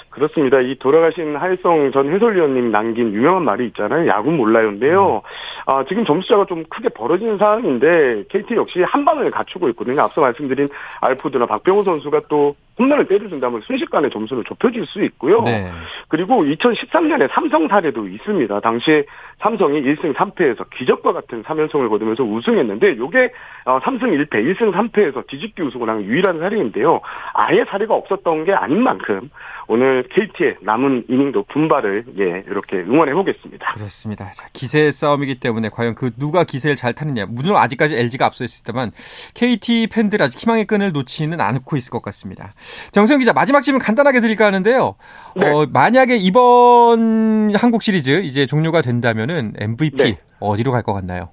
그렇습니다. 0.09 0.59
이 0.61 0.75
돌아가신 0.75 1.35
하일성 1.35 1.91
전 1.91 2.13
해설위원님 2.13 2.71
남긴 2.71 3.13
유명한 3.13 3.43
말이 3.43 3.67
있잖아요. 3.67 4.07
야구는 4.07 4.37
몰라요인데요. 4.37 5.15
음. 5.15 5.21
아, 5.65 5.83
지금 5.87 6.05
점수차가 6.05 6.45
좀 6.45 6.63
크게 6.69 6.89
벌어지는 6.89 7.37
상황인데 7.37 8.25
KT 8.29 8.55
역시 8.55 8.81
한 8.83 9.05
방을 9.05 9.31
갖추고 9.31 9.69
있거든요. 9.69 10.01
앞서 10.01 10.21
말씀드린 10.21 10.67
알포드나 11.01 11.45
박병호 11.45 11.81
선수가 11.81 12.21
또 12.29 12.55
홈런을 12.79 13.07
때려준다면 13.07 13.61
순식간에 13.61 14.09
점수를 14.09 14.43
좁혀질 14.45 14.85
수 14.87 15.03
있고요. 15.03 15.41
네. 15.43 15.69
그리고 16.07 16.43
2013년에 16.43 17.29
삼성 17.31 17.67
사례도 17.67 18.07
있습니다. 18.07 18.59
당시에 18.61 19.05
삼성이 19.39 19.81
1승 19.81 20.13
3패에서 20.15 20.69
기적과 20.75 21.13
같은 21.13 21.43
3연승을 21.43 21.89
거두면서 21.89 22.23
우승했는데 22.23 22.93
이게 22.93 23.31
3승 23.65 24.01
1패, 24.01 24.31
1승 24.31 24.73
3패에서 24.73 25.27
뒤집기 25.27 25.61
우승을 25.61 25.87
한 25.89 26.03
유일한 26.03 26.39
사례인데요. 26.39 27.01
아예 27.33 27.63
사례가 27.69 27.93
없었던 27.93 28.45
게 28.45 28.53
아닌 28.53 28.81
만큼 28.81 29.29
오늘 29.67 30.03
KT의 30.09 30.57
남은 30.61 31.05
이닝도 31.09 31.43
분발을 31.43 32.05
예 32.19 32.43
이렇게 32.47 32.77
응원해 32.77 33.13
보겠습니다. 33.13 33.73
그렇습니다. 33.73 34.31
자, 34.31 34.47
기세의 34.51 34.91
싸움이기 34.91 35.39
때문에 35.39 35.69
과연 35.69 35.95
그 35.95 36.11
누가 36.17 36.43
기세를 36.43 36.75
잘 36.75 36.93
타느냐. 36.93 37.25
물론 37.29 37.57
아직까지 37.57 37.95
LG가 37.95 38.25
앞서 38.25 38.43
있을 38.43 38.65
때만 38.65 38.91
KT 39.35 39.87
팬들 39.91 40.21
아직 40.21 40.41
희망의 40.41 40.65
끈을 40.65 40.91
놓지는 40.91 41.39
않고 41.39 41.77
있을 41.77 41.91
것 41.91 42.01
같습니다. 42.01 42.53
정세영 42.91 43.19
기자 43.19 43.33
마지막 43.33 43.61
질문 43.61 43.79
간단하게 43.79 44.19
드릴까 44.21 44.45
하는데요. 44.45 44.95
네. 45.35 45.49
어, 45.49 45.65
만약에 45.71 46.15
이번 46.17 47.51
한국 47.55 47.81
시리즈 47.83 48.21
이제 48.23 48.45
종료가 48.45 48.81
된다면은 48.81 49.53
MVP 49.57 49.97
네. 50.03 50.17
어디로 50.39 50.71
갈 50.71 50.83
것 50.83 50.93
같나요? 50.93 51.29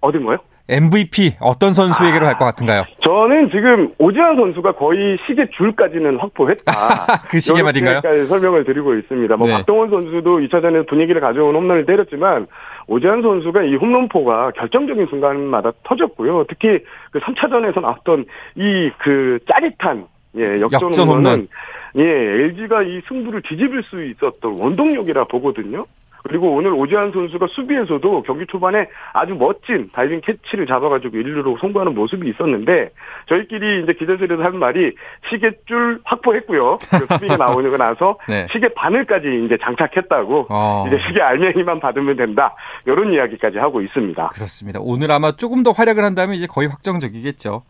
어딘가요? 0.00 0.38
MVP 0.68 1.36
어떤 1.40 1.74
선수에게로 1.74 2.24
아, 2.24 2.30
갈것 2.30 2.46
같은가요? 2.46 2.84
저는 3.02 3.50
지금 3.50 3.92
오지환 3.98 4.36
선수가 4.36 4.72
거의 4.76 5.18
시계 5.26 5.46
줄까지는 5.50 6.18
확보했다. 6.18 6.72
그 7.28 7.40
시계 7.40 7.62
말인가요? 7.62 8.00
설명을 8.28 8.64
드리고 8.64 8.94
있습니다. 8.94 9.36
뭐 9.36 9.48
네. 9.48 9.54
박동원 9.54 9.90
선수도 9.90 10.38
2차전에서 10.38 10.88
분위기를 10.88 11.20
가져온 11.20 11.54
홈런을 11.56 11.84
때렸지만 11.84 12.46
오지환 12.86 13.22
선수가 13.22 13.64
이 13.64 13.74
홈런포가 13.76 14.52
결정적인 14.52 15.06
순간마다 15.10 15.72
터졌고요. 15.84 16.44
특히 16.48 16.78
그 17.10 17.18
3차전에서 17.20 17.80
나왔던 17.80 18.24
이 18.56 18.90
그 18.98 19.38
짜릿한 19.48 20.06
예, 20.36 20.60
역전, 20.60 20.82
역전 20.82 21.08
홈런. 21.08 21.48
예, 21.96 22.02
LG가 22.02 22.82
이 22.82 23.02
승부를 23.06 23.42
뒤집을 23.42 23.82
수 23.84 24.02
있었던 24.02 24.52
원동력이라 24.52 25.24
보거든요. 25.24 25.86
그리고 26.22 26.54
오늘 26.54 26.72
오지환 26.72 27.12
선수가 27.12 27.46
수비에서도 27.50 28.22
경기 28.22 28.46
초반에 28.46 28.88
아주 29.12 29.34
멋진 29.34 29.90
다이빙 29.92 30.20
캐치를 30.20 30.66
잡아가지고 30.66 31.16
1루로 31.16 31.58
송구하는 31.60 31.94
모습이 31.94 32.28
있었는데 32.30 32.90
저희끼리 33.28 33.82
이제 33.82 33.92
기자실에서 33.92 34.42
한 34.42 34.58
말이 34.58 34.94
시계줄 35.30 36.00
확보했고요. 36.04 36.78
그 36.78 37.06
수비가 37.14 37.36
나오고 37.36 37.76
나서 37.76 38.18
네. 38.28 38.46
시계 38.52 38.68
바늘까지 38.74 39.44
이제 39.46 39.58
장착했다고 39.62 40.46
어. 40.50 40.84
이제 40.86 40.98
시계 41.06 41.20
알맹이만 41.20 41.80
받으면 41.80 42.16
된다 42.16 42.54
이런 42.86 43.12
이야기까지 43.12 43.58
하고 43.58 43.80
있습니다. 43.80 44.28
그렇습니다. 44.28 44.78
오늘 44.82 45.10
아마 45.10 45.32
조금 45.32 45.62
더 45.62 45.70
활약을 45.72 46.04
한다면 46.04 46.36
이제 46.36 46.46
거의 46.46 46.68
확정적이겠죠. 46.68 47.62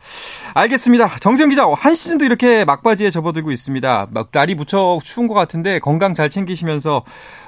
알겠습니다. 0.54 1.06
정세영 1.20 1.50
기자 1.50 1.62
한 1.66 1.94
시즌도 1.94 2.24
이렇게 2.24 2.64
막바지에 2.64 3.10
접어들고 3.10 3.50
있습니다. 3.50 4.06
막 4.12 4.28
날이 4.32 4.54
무척 4.54 5.00
추운 5.02 5.26
것 5.26 5.34
같은데 5.34 5.78
건강 5.78 6.14
잘 6.14 6.28
챙기시면서 6.28 7.02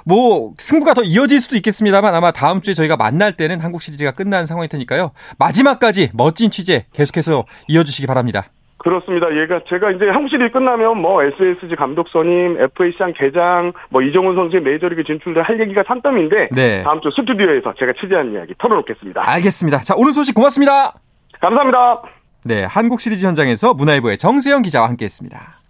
뭐 0.05 0.53
승부가 0.57 0.93
더 0.93 1.01
이어질 1.01 1.41
수도 1.41 1.55
있겠습니다만 1.57 2.13
아마 2.13 2.31
다음 2.31 2.61
주에 2.61 2.73
저희가 2.73 2.95
만날 2.95 3.33
때는 3.33 3.59
한국 3.59 3.81
시리즈가 3.81 4.11
끝난 4.11 4.45
상황일 4.45 4.69
테니까요. 4.69 5.11
마지막까지 5.39 6.11
멋진 6.13 6.51
취재 6.51 6.85
계속해서 6.93 7.45
이어주시기 7.67 8.05
바랍니다. 8.07 8.45
그렇습니다. 8.77 9.35
얘가 9.35 9.61
제가 9.67 9.89
이제 9.89 10.05
한국 10.09 10.29
시리즈 10.29 10.51
끝나면 10.51 11.01
뭐 11.01 11.23
SSG 11.23 11.75
감독 11.75 12.07
선임, 12.09 12.55
FA 12.61 12.91
시장 12.91 13.13
개장, 13.13 13.73
뭐 13.89 14.03
이정훈 14.03 14.35
선수의 14.35 14.61
메이저리그 14.61 15.03
진출도 15.03 15.41
할 15.41 15.59
얘기가 15.59 15.83
산더미인데 15.87 16.49
네. 16.51 16.83
다음 16.83 17.01
주 17.01 17.09
스튜디오에서 17.09 17.73
제가 17.79 17.93
취재한 17.99 18.31
이야기 18.31 18.53
털어놓겠습니다. 18.59 19.23
알겠습니다. 19.25 19.79
자 19.79 19.95
오늘 19.97 20.13
소식 20.13 20.35
고맙습니다. 20.35 20.93
감사합니다. 21.41 22.03
네, 22.43 22.63
한국 22.63 23.01
시리즈 23.01 23.25
현장에서 23.25 23.73
문화일보의 23.73 24.19
정세영 24.19 24.61
기자와 24.61 24.87
함께했습니다. 24.89 25.64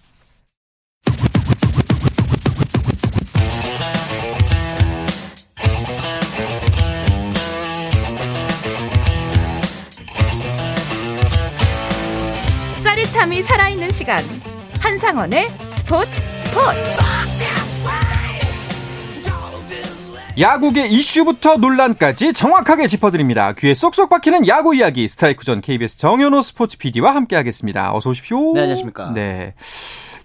짜릿함이 13.15 13.41
살아있는 13.41 13.91
시간 13.91 14.19
한상원의 14.81 15.48
스포츠 15.72 16.22
스포츠 16.31 16.79
야구계 20.38 20.88
이슈부터 20.88 21.55
논란까지 21.55 22.34
정확하게 22.34 22.88
짚어드립니다. 22.88 23.53
귀에 23.53 23.74
쏙쏙 23.74 24.10
박히는 24.10 24.48
야구 24.48 24.75
이야기 24.75 25.07
스트라이크 25.07 25.45
존 25.45 25.62
KBS 25.62 25.98
정현호 25.98 26.41
스포츠 26.41 26.77
PD와 26.77 27.15
함께하겠습니다. 27.15 27.95
어서 27.95 28.10
오십시오. 28.10 28.53
네, 28.53 28.62
안녕하십니까. 28.62 29.12
네. 29.13 29.53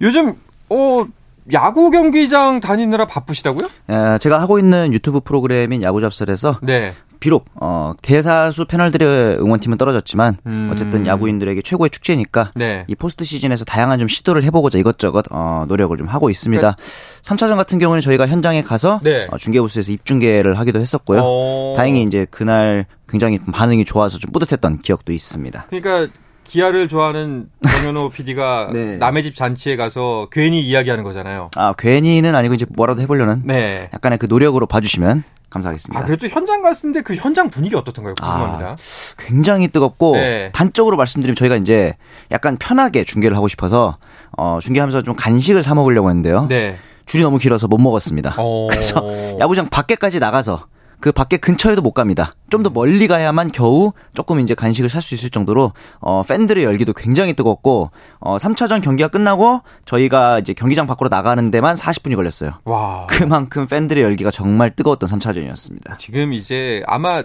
요즘 0.01 0.35
어 0.69 1.07
야구 1.53 1.91
경기장 1.91 2.61
다니느라 2.61 3.07
바쁘시다고요? 3.07 3.69
에, 3.89 4.19
제가 4.19 4.41
하고 4.41 4.59
있는 4.59 4.93
유튜브 4.93 5.21
프로그램인 5.21 5.83
야구 5.83 6.01
잡설에서 6.01 6.59
네. 6.63 6.95
비록 7.21 7.45
어, 7.55 7.93
대다수 8.03 8.65
패널들의 8.65 9.39
응원팀은 9.39 9.77
떨어졌지만 9.77 10.39
음. 10.47 10.71
어쨌든 10.73 11.07
야구인들에게 11.07 11.61
최고의 11.63 11.91
축제니까 11.91 12.53
네. 12.55 12.85
이 12.89 12.95
포스트 12.95 13.25
시즌에서 13.25 13.65
다양한 13.67 13.99
좀 13.99 14.09
시도를 14.09 14.43
해보고자 14.45 14.79
이것저것 14.79 15.27
어, 15.31 15.67
노력을 15.69 15.95
좀 15.97 16.07
하고 16.09 16.31
있습니다. 16.31 16.61
그러니까 16.61 16.83
3차전 17.23 17.57
같은 17.57 17.79
경우는 17.79 18.01
저희가 18.01 18.27
현장에 18.27 18.63
가서 18.63 19.01
네. 19.03 19.29
어, 19.31 19.37
중계부스에서 19.37 19.93
입중계를 19.93 20.59
하기도 20.59 20.81
했었고요. 20.81 21.21
오. 21.21 21.75
어. 21.75 21.75
다행히 21.77 22.03
이제 22.03 22.27
그날 22.31 22.87
굉장히 23.09 23.39
반응이 23.39 23.85
좋아서 23.85 24.19
좀 24.19 24.33
뿌듯했던 24.33 24.81
기억도 24.81 25.13
있습니다. 25.13 25.67
그러니까 25.69 26.13
기아를 26.51 26.89
좋아하는 26.89 27.49
정현호 27.63 28.11
PD가 28.15 28.71
네. 28.73 28.97
남의 28.97 29.23
집 29.23 29.37
잔치에 29.37 29.77
가서 29.77 30.29
괜히 30.33 30.61
이야기하는 30.61 31.05
거잖아요. 31.05 31.51
아 31.57 31.75
괜히는 31.79 32.35
아니고 32.35 32.55
이제 32.55 32.67
뭐라도 32.71 33.01
해보려는 33.03 33.43
네. 33.45 33.89
약간의 33.95 34.19
그 34.19 34.27
노력으로 34.27 34.67
봐주시면 34.67 35.23
감사하겠습니다. 35.49 36.01
아, 36.01 36.05
그래도 36.05 36.27
현장 36.27 36.63
갔는데 36.63 37.03
그 37.03 37.15
현장 37.15 37.51
분위기 37.51 37.77
어떻던가요? 37.77 38.15
궁금합니다. 38.15 38.73
아, 38.73 38.77
굉장히 39.17 39.69
뜨겁고 39.69 40.17
네. 40.17 40.49
단적으로 40.53 40.97
말씀드리면 40.97 41.37
저희가 41.37 41.55
이제 41.57 41.95
약간 42.33 42.57
편하게 42.57 43.05
중계를 43.05 43.37
하고 43.37 43.47
싶어서 43.47 43.99
어, 44.37 44.59
중계하면서 44.61 45.03
좀 45.03 45.15
간식을 45.15 45.63
사 45.63 45.75
먹으려고 45.75 46.11
했는데요. 46.11 46.47
네. 46.49 46.79
줄이 47.07 47.23
너무 47.23 47.39
길어서 47.39 47.69
못 47.69 47.79
먹었습니다. 47.79 48.35
오. 48.41 48.65
어. 48.65 48.67
그래서 48.69 49.05
야구장 49.39 49.69
밖에까지 49.69 50.19
나가서 50.19 50.67
그 51.01 51.13
밖에 51.13 51.37
근처에도 51.39 51.81
못 51.81 51.93
갑니다. 51.93 52.33
좀 52.51 52.61
더 52.63 52.69
멀리 52.69 53.09
가야만 53.09 53.53
겨우 53.53 53.93
조금 54.13 54.39
이제 54.41 54.55
간식을 54.55 54.91
살 54.91 55.01
수 55.01 55.15
있을 55.15 55.31
정도로 55.31 55.73
어 56.01 56.23
팬들의 56.23 56.63
열기도 56.63 56.93
굉장히 56.93 57.33
뜨겁고 57.33 57.91
어 58.19 58.37
3차전 58.37 58.83
경기가 58.83 59.09
끝나고 59.09 59.63
저희가 59.87 60.41
이제 60.41 60.53
경기장 60.53 60.87
밖으로 60.87 61.09
나가는 61.09 61.51
데만 61.51 61.77
40분이 61.77 62.17
걸렸어요. 62.17 62.53
와. 62.65 63.07
그만큼 63.09 63.67
팬들의 63.67 64.03
열기가 64.05 64.31
정말 64.31 64.77
뜨거웠던 64.77 65.09
3차전이었습니다. 65.09 65.97
지금 65.99 66.35
이제 66.35 66.83
아마 66.87 67.23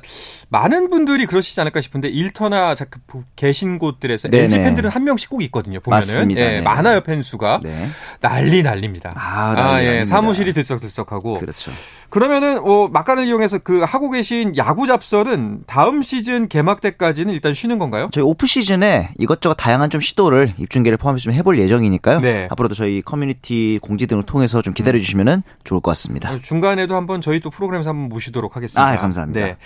많은 0.50 0.88
분들이 0.88 1.26
그러시지 1.26 1.60
않을까 1.60 1.82
싶은데 1.82 2.08
일터나 2.08 2.76
그 2.76 3.24
계신 3.36 3.78
곳들에서 3.78 4.30
네네. 4.30 4.44
LG 4.44 4.58
팬들은 4.60 4.90
한 4.90 5.04
명씩 5.04 5.30
꼭 5.30 5.42
있거든요. 5.44 5.82
보면은 5.82 5.98
맞습니다. 5.98 6.42
예, 6.42 6.50
네. 6.56 6.62
많아요 6.62 7.02
팬 7.02 7.22
수가 7.24 7.60
네. 7.62 7.90
난리 8.22 8.64
난립니다. 8.64 9.10
아, 9.16 9.54
난리 9.54 9.88
아 9.88 9.96
예. 10.00 10.06
사무실이 10.06 10.54
들썩들썩하고. 10.54 11.40
그렇죠. 11.40 11.72
그러면은 12.10 12.60
어 12.64 12.88
막간을 12.88 13.28
이용해서 13.28 13.58
그 13.58 13.82
하고 13.82 14.10
계신 14.10 14.56
야구 14.56 14.88
잡설은 14.88 15.62
다음 15.66 16.02
시즌 16.02 16.50
개막 16.50 16.82
때까지는 16.82 17.34
일단 17.34 17.54
쉬는 17.54 17.80
건가요? 17.80 18.10
저희 18.12 18.26
오프 18.26 18.46
시즌에 18.46 19.12
이것저것 19.18 19.54
다양한 19.54 19.90
좀 19.90 20.02
시도를 20.02 20.54
입중계를 20.58 20.98
포함해서 20.98 21.24
좀 21.24 21.34
해볼 21.34 21.58
예정이니까요. 21.58 22.20
네. 22.20 22.50
앞으로도 22.52 22.76
저희 22.76 23.02
커뮤니티 23.02 23.80
공지 23.82 24.08
등을 24.08 24.24
통해서 24.24 24.62
좀 24.62 24.74
기다려 24.74 25.00
주시면은 25.00 25.42
좋을 25.64 25.80
것 25.80 25.92
같습니다. 25.92 26.34
어, 26.34 26.40
중간에도 26.40 26.98
한번 26.98 27.22
저희 27.22 27.40
또 27.40 27.50
프로그램에서 27.50 27.92
한번 27.92 28.10
모시도록 28.10 28.58
하겠습니다. 28.58 28.86
아, 28.86 28.98
감사합니다. 28.98 29.40
네. 29.40 29.58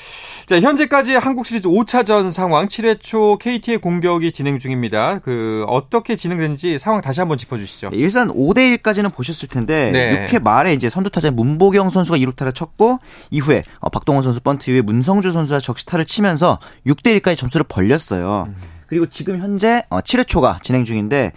자, 0.45 0.59
현재까지 0.59 1.15
한국 1.15 1.47
시리즈 1.47 1.67
5차전 1.67 2.29
상황 2.29 2.67
7회 2.67 2.99
초 3.01 3.39
KT의 3.39 3.79
공격이 3.79 4.31
진행 4.31 4.59
중입니다. 4.59 5.17
그 5.17 5.65
어떻게 5.67 6.15
진행되는지 6.15 6.77
상황 6.77 7.01
다시 7.01 7.21
한번 7.21 7.39
짚어 7.39 7.57
주시죠. 7.57 7.89
네, 7.89 7.97
일단 7.97 8.27
5대 8.29 8.77
1까지는 8.77 9.11
보셨을 9.11 9.49
텐데 9.49 9.89
네. 9.91 10.27
6회 10.27 10.43
말에 10.43 10.73
이제 10.73 10.89
선두 10.89 11.09
타자 11.09 11.31
문보경 11.31 11.89
선수가 11.89 12.19
2루타를 12.19 12.53
쳤고 12.53 12.99
이후에 13.31 13.63
어, 13.79 13.89
박동원 13.89 14.23
선수 14.23 14.41
번트 14.41 14.69
이후에 14.69 14.81
문성주 14.83 15.31
선수 15.31 15.38
가 15.45 15.59
적시타를 15.59 16.05
치면서 16.05 16.59
6대 16.85 17.19
1까지 17.19 17.37
점수를 17.37 17.65
벌렸어요. 17.67 18.47
음. 18.47 18.55
그리고 18.87 19.05
지금 19.05 19.39
현재 19.39 19.83
7회 19.89 20.21
어, 20.21 20.23
초가 20.23 20.59
진행 20.63 20.83
중인데 20.83 21.31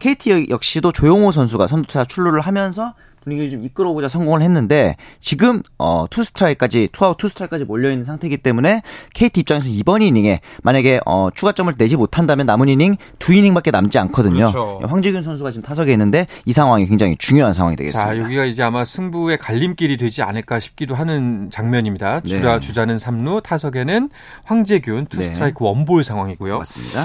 KT 0.00 0.32
어, 0.32 0.46
역시도 0.48 0.90
조용호 0.90 1.32
선수가 1.32 1.66
선두타 1.66 2.06
출루를 2.06 2.40
하면서 2.40 2.94
분위기를 3.24 3.50
좀 3.50 3.64
이끌어오고자 3.64 4.08
성공을 4.08 4.42
했는데 4.42 4.96
지금 5.18 5.62
어, 5.78 6.06
투 6.08 6.22
스트라이크까지 6.22 6.90
투아웃 6.92 7.16
투 7.16 7.28
스트라이크까지 7.28 7.64
몰려 7.64 7.90
있는 7.90 8.04
상태이기 8.04 8.38
때문에 8.38 8.82
KT 9.14 9.40
입장에서 9.40 9.68
이번 9.70 10.02
이닝에 10.02 10.40
만약에 10.62 11.00
어, 11.06 11.28
추가점을 11.34 11.74
내지 11.76 11.96
못한다면 11.96 12.46
남은 12.46 12.68
이닝 12.68 12.96
두 13.18 13.32
이닝밖에 13.32 13.70
남지 13.70 13.98
않거든요. 13.98 14.50
그렇죠. 14.52 14.80
황재균 14.84 15.22
선수가 15.22 15.50
지금 15.50 15.62
타석에 15.64 15.90
있는데 15.92 16.26
이 16.44 16.52
상황이 16.52 16.86
굉장히 16.86 17.16
중요한 17.16 17.52
상황이 17.52 17.76
되겠습니다. 17.76 18.12
자, 18.12 18.18
여기가 18.18 18.44
이제 18.44 18.62
아마 18.62 18.84
승부의 18.84 19.38
갈림길이 19.38 19.96
되지 19.96 20.22
않을까 20.22 20.60
싶기도 20.60 20.94
하는 20.94 21.50
장면입니다. 21.50 22.20
네. 22.20 22.28
주라 22.28 22.60
주자는 22.60 22.96
3루 22.96 23.42
타석에는 23.42 24.10
황재균 24.44 25.06
투 25.06 25.18
네. 25.18 25.24
스트라이크 25.24 25.64
원볼 25.64 26.04
상황이고요. 26.04 26.58
맞습니다. 26.58 27.04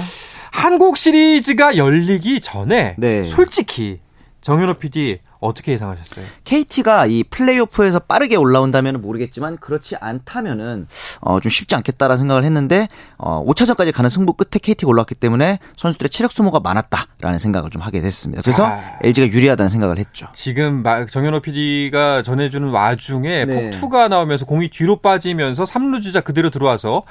한국 0.52 0.96
시리즈가 0.96 1.76
열리기 1.76 2.40
전에 2.40 2.94
네. 2.98 3.24
솔직히 3.24 4.00
정현호 4.40 4.74
PD 4.74 5.20
어떻게 5.40 5.72
예상하셨어요? 5.72 6.24
KT가 6.44 7.06
이 7.06 7.24
플레이오프에서 7.24 8.00
빠르게 8.00 8.36
올라온다면 8.36 9.00
모르겠지만 9.00 9.58
그렇지 9.58 9.96
않다면은 9.96 10.86
어, 11.20 11.40
좀 11.40 11.50
쉽지 11.50 11.74
않겠다라는 11.76 12.18
생각을 12.18 12.44
했는데 12.44 12.88
어, 13.16 13.44
5차전까지 13.46 13.92
가는 13.92 14.08
승부 14.08 14.34
끝에 14.34 14.58
KT가 14.62 14.88
올라왔기 14.88 15.14
때문에 15.14 15.58
선수들의 15.76 16.10
체력 16.10 16.32
소모가 16.32 16.60
많았다라는 16.60 17.38
생각을 17.38 17.70
좀 17.70 17.82
하게 17.82 18.00
됐습니다. 18.00 18.42
그래서 18.42 18.66
아, 18.66 18.98
LG가 19.02 19.28
유리하다는 19.28 19.68
생각을 19.68 19.98
했죠. 19.98 20.28
지금 20.34 20.82
정현호 21.10 21.40
PD가 21.40 22.22
전해주는 22.22 22.68
와중에 22.68 23.44
네. 23.44 23.70
폭투가 23.70 24.08
나오면서 24.08 24.44
공이 24.44 24.70
뒤로 24.70 24.96
빠지면서 24.96 25.64
3루 25.64 26.02
주자 26.02 26.20
그대로 26.20 26.50
들어와서 26.50 27.02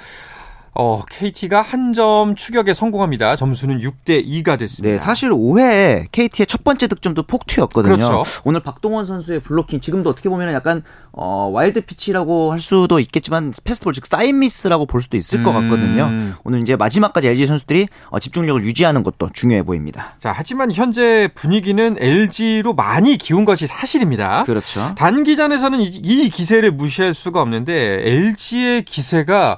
어, 0.75 1.03
KT가 1.09 1.61
한 1.61 1.89
점 1.93 2.35
추격에 2.35 2.73
성공합니다. 2.75 3.35
점수는 3.35 3.79
6대 3.79 4.23
2가 4.25 4.59
됐습니다. 4.59 4.91
네, 4.91 4.97
사실 4.99 5.31
5회에 5.31 6.05
KT의 6.11 6.45
첫 6.45 6.63
번째 6.63 6.87
득점도 6.87 7.23
폭투였거든요. 7.23 7.95
그렇죠. 7.95 8.23
오늘 8.43 8.61
박동원 8.61 9.05
선수의 9.05 9.39
블로킹 9.39 9.79
지금도 9.81 10.09
어떻게 10.11 10.29
보면 10.29 10.53
약간 10.53 10.83
어, 11.11 11.49
와일드 11.51 11.81
피치라고 11.81 12.51
할 12.51 12.59
수도 12.59 12.99
있겠지만 12.99 13.53
패스트볼 13.63 13.93
즉 13.93 14.05
사인 14.05 14.39
미스라고 14.39 14.85
볼 14.85 15.01
수도 15.01 15.17
있을 15.17 15.39
음. 15.39 15.43
것 15.43 15.51
같거든요. 15.53 16.11
오늘 16.43 16.61
이제 16.61 16.75
마지막까지 16.75 17.27
LG 17.27 17.47
선수들이 17.47 17.87
어, 18.09 18.19
집중력을 18.19 18.63
유지하는 18.63 19.01
것도 19.01 19.31
중요해 19.33 19.63
보입니다. 19.63 20.15
자, 20.19 20.31
하지만 20.35 20.71
현재 20.71 21.27
분위기는 21.33 21.95
LG로 21.99 22.73
많이 22.75 23.17
기운 23.17 23.45
것이 23.45 23.65
사실입니다. 23.65 24.43
그렇죠. 24.43 24.93
단기전에서는 24.95 25.79
이, 25.81 25.85
이 25.87 26.29
기세를 26.29 26.71
무시할 26.71 27.15
수가 27.15 27.41
없는데 27.41 28.03
LG의 28.07 28.83
기세가 28.83 29.57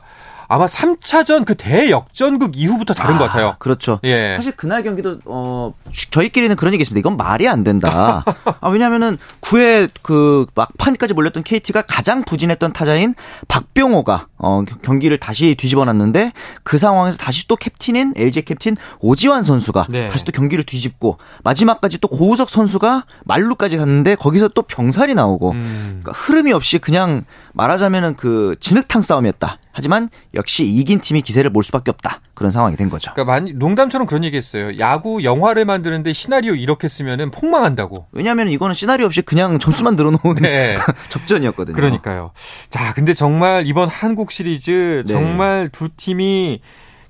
아마 0.51 0.65
3차전 0.65 1.45
그 1.45 1.55
대역전극 1.55 2.57
이후부터 2.57 2.93
다른 2.93 3.15
아, 3.15 3.17
것 3.17 3.23
같아요. 3.27 3.55
그렇죠. 3.57 4.01
예. 4.03 4.33
사실 4.35 4.51
그날 4.51 4.83
경기도 4.83 5.17
어 5.23 5.73
저희끼리는 6.11 6.53
그런 6.57 6.73
얘기 6.73 6.81
했습니다. 6.81 6.99
이건 6.99 7.15
말이 7.15 7.47
안 7.47 7.63
된다. 7.63 8.25
아, 8.59 8.67
왜냐면은 8.67 9.17
9회 9.39 9.89
그 10.01 10.45
막판까지 10.53 11.13
몰렸던 11.13 11.43
KT가 11.43 11.83
가장 11.83 12.25
부진했던 12.25 12.73
타자인 12.73 13.15
박병호가 13.47 14.25
어 14.39 14.63
경기를 14.81 15.17
다시 15.19 15.55
뒤집어 15.55 15.85
놨는데 15.85 16.33
그 16.63 16.77
상황에서 16.77 17.17
다시 17.17 17.47
또 17.47 17.55
캡틴인 17.55 18.15
LG 18.17 18.41
캡틴 18.41 18.75
오지환 18.99 19.43
선수가 19.43 19.87
네. 19.89 20.09
다시 20.09 20.25
또 20.25 20.33
경기를 20.33 20.65
뒤집고 20.65 21.17
마지막까지 21.45 21.99
또 21.99 22.09
고우석 22.09 22.49
선수가 22.49 23.05
말루까지 23.23 23.77
갔는데 23.77 24.15
거기서 24.15 24.49
또 24.49 24.63
병살이 24.63 25.15
나오고 25.15 25.51
음. 25.51 26.01
그러니까 26.03 26.11
흐름이 26.11 26.51
없이 26.51 26.77
그냥 26.77 27.23
말하자면은 27.53 28.17
그 28.17 28.57
진흙탕 28.59 29.01
싸움이었다. 29.01 29.57
하지만 29.71 30.09
역시 30.33 30.65
이긴 30.65 30.99
팀이 30.99 31.21
기세를 31.21 31.49
몰 31.49 31.63
수밖에 31.63 31.91
없다. 31.91 32.21
그런 32.33 32.51
상황이 32.51 32.75
된 32.75 32.89
거죠. 32.89 33.11
그러니까 33.13 33.33
많이 33.33 33.53
농담처럼 33.53 34.07
그런 34.07 34.23
얘기했어요. 34.23 34.77
야구 34.79 35.23
영화를 35.23 35.65
만드는데 35.65 36.13
시나리오 36.13 36.55
이렇게 36.55 36.87
쓰면은 36.87 37.31
폭망한다고. 37.31 38.07
왜냐하면 38.11 38.49
이거는 38.49 38.73
시나리오 38.73 39.05
없이 39.05 39.21
그냥 39.21 39.59
점수만 39.59 39.95
늘어놓은 39.95 40.35
네. 40.41 40.75
접전이었거든요. 41.09 41.75
그러니까요. 41.75 42.31
자, 42.69 42.93
근데 42.93 43.13
정말 43.13 43.65
이번 43.65 43.89
한국 43.89 44.31
시리즈 44.31 45.03
네. 45.05 45.13
정말 45.13 45.69
두 45.69 45.89
팀이 45.89 46.61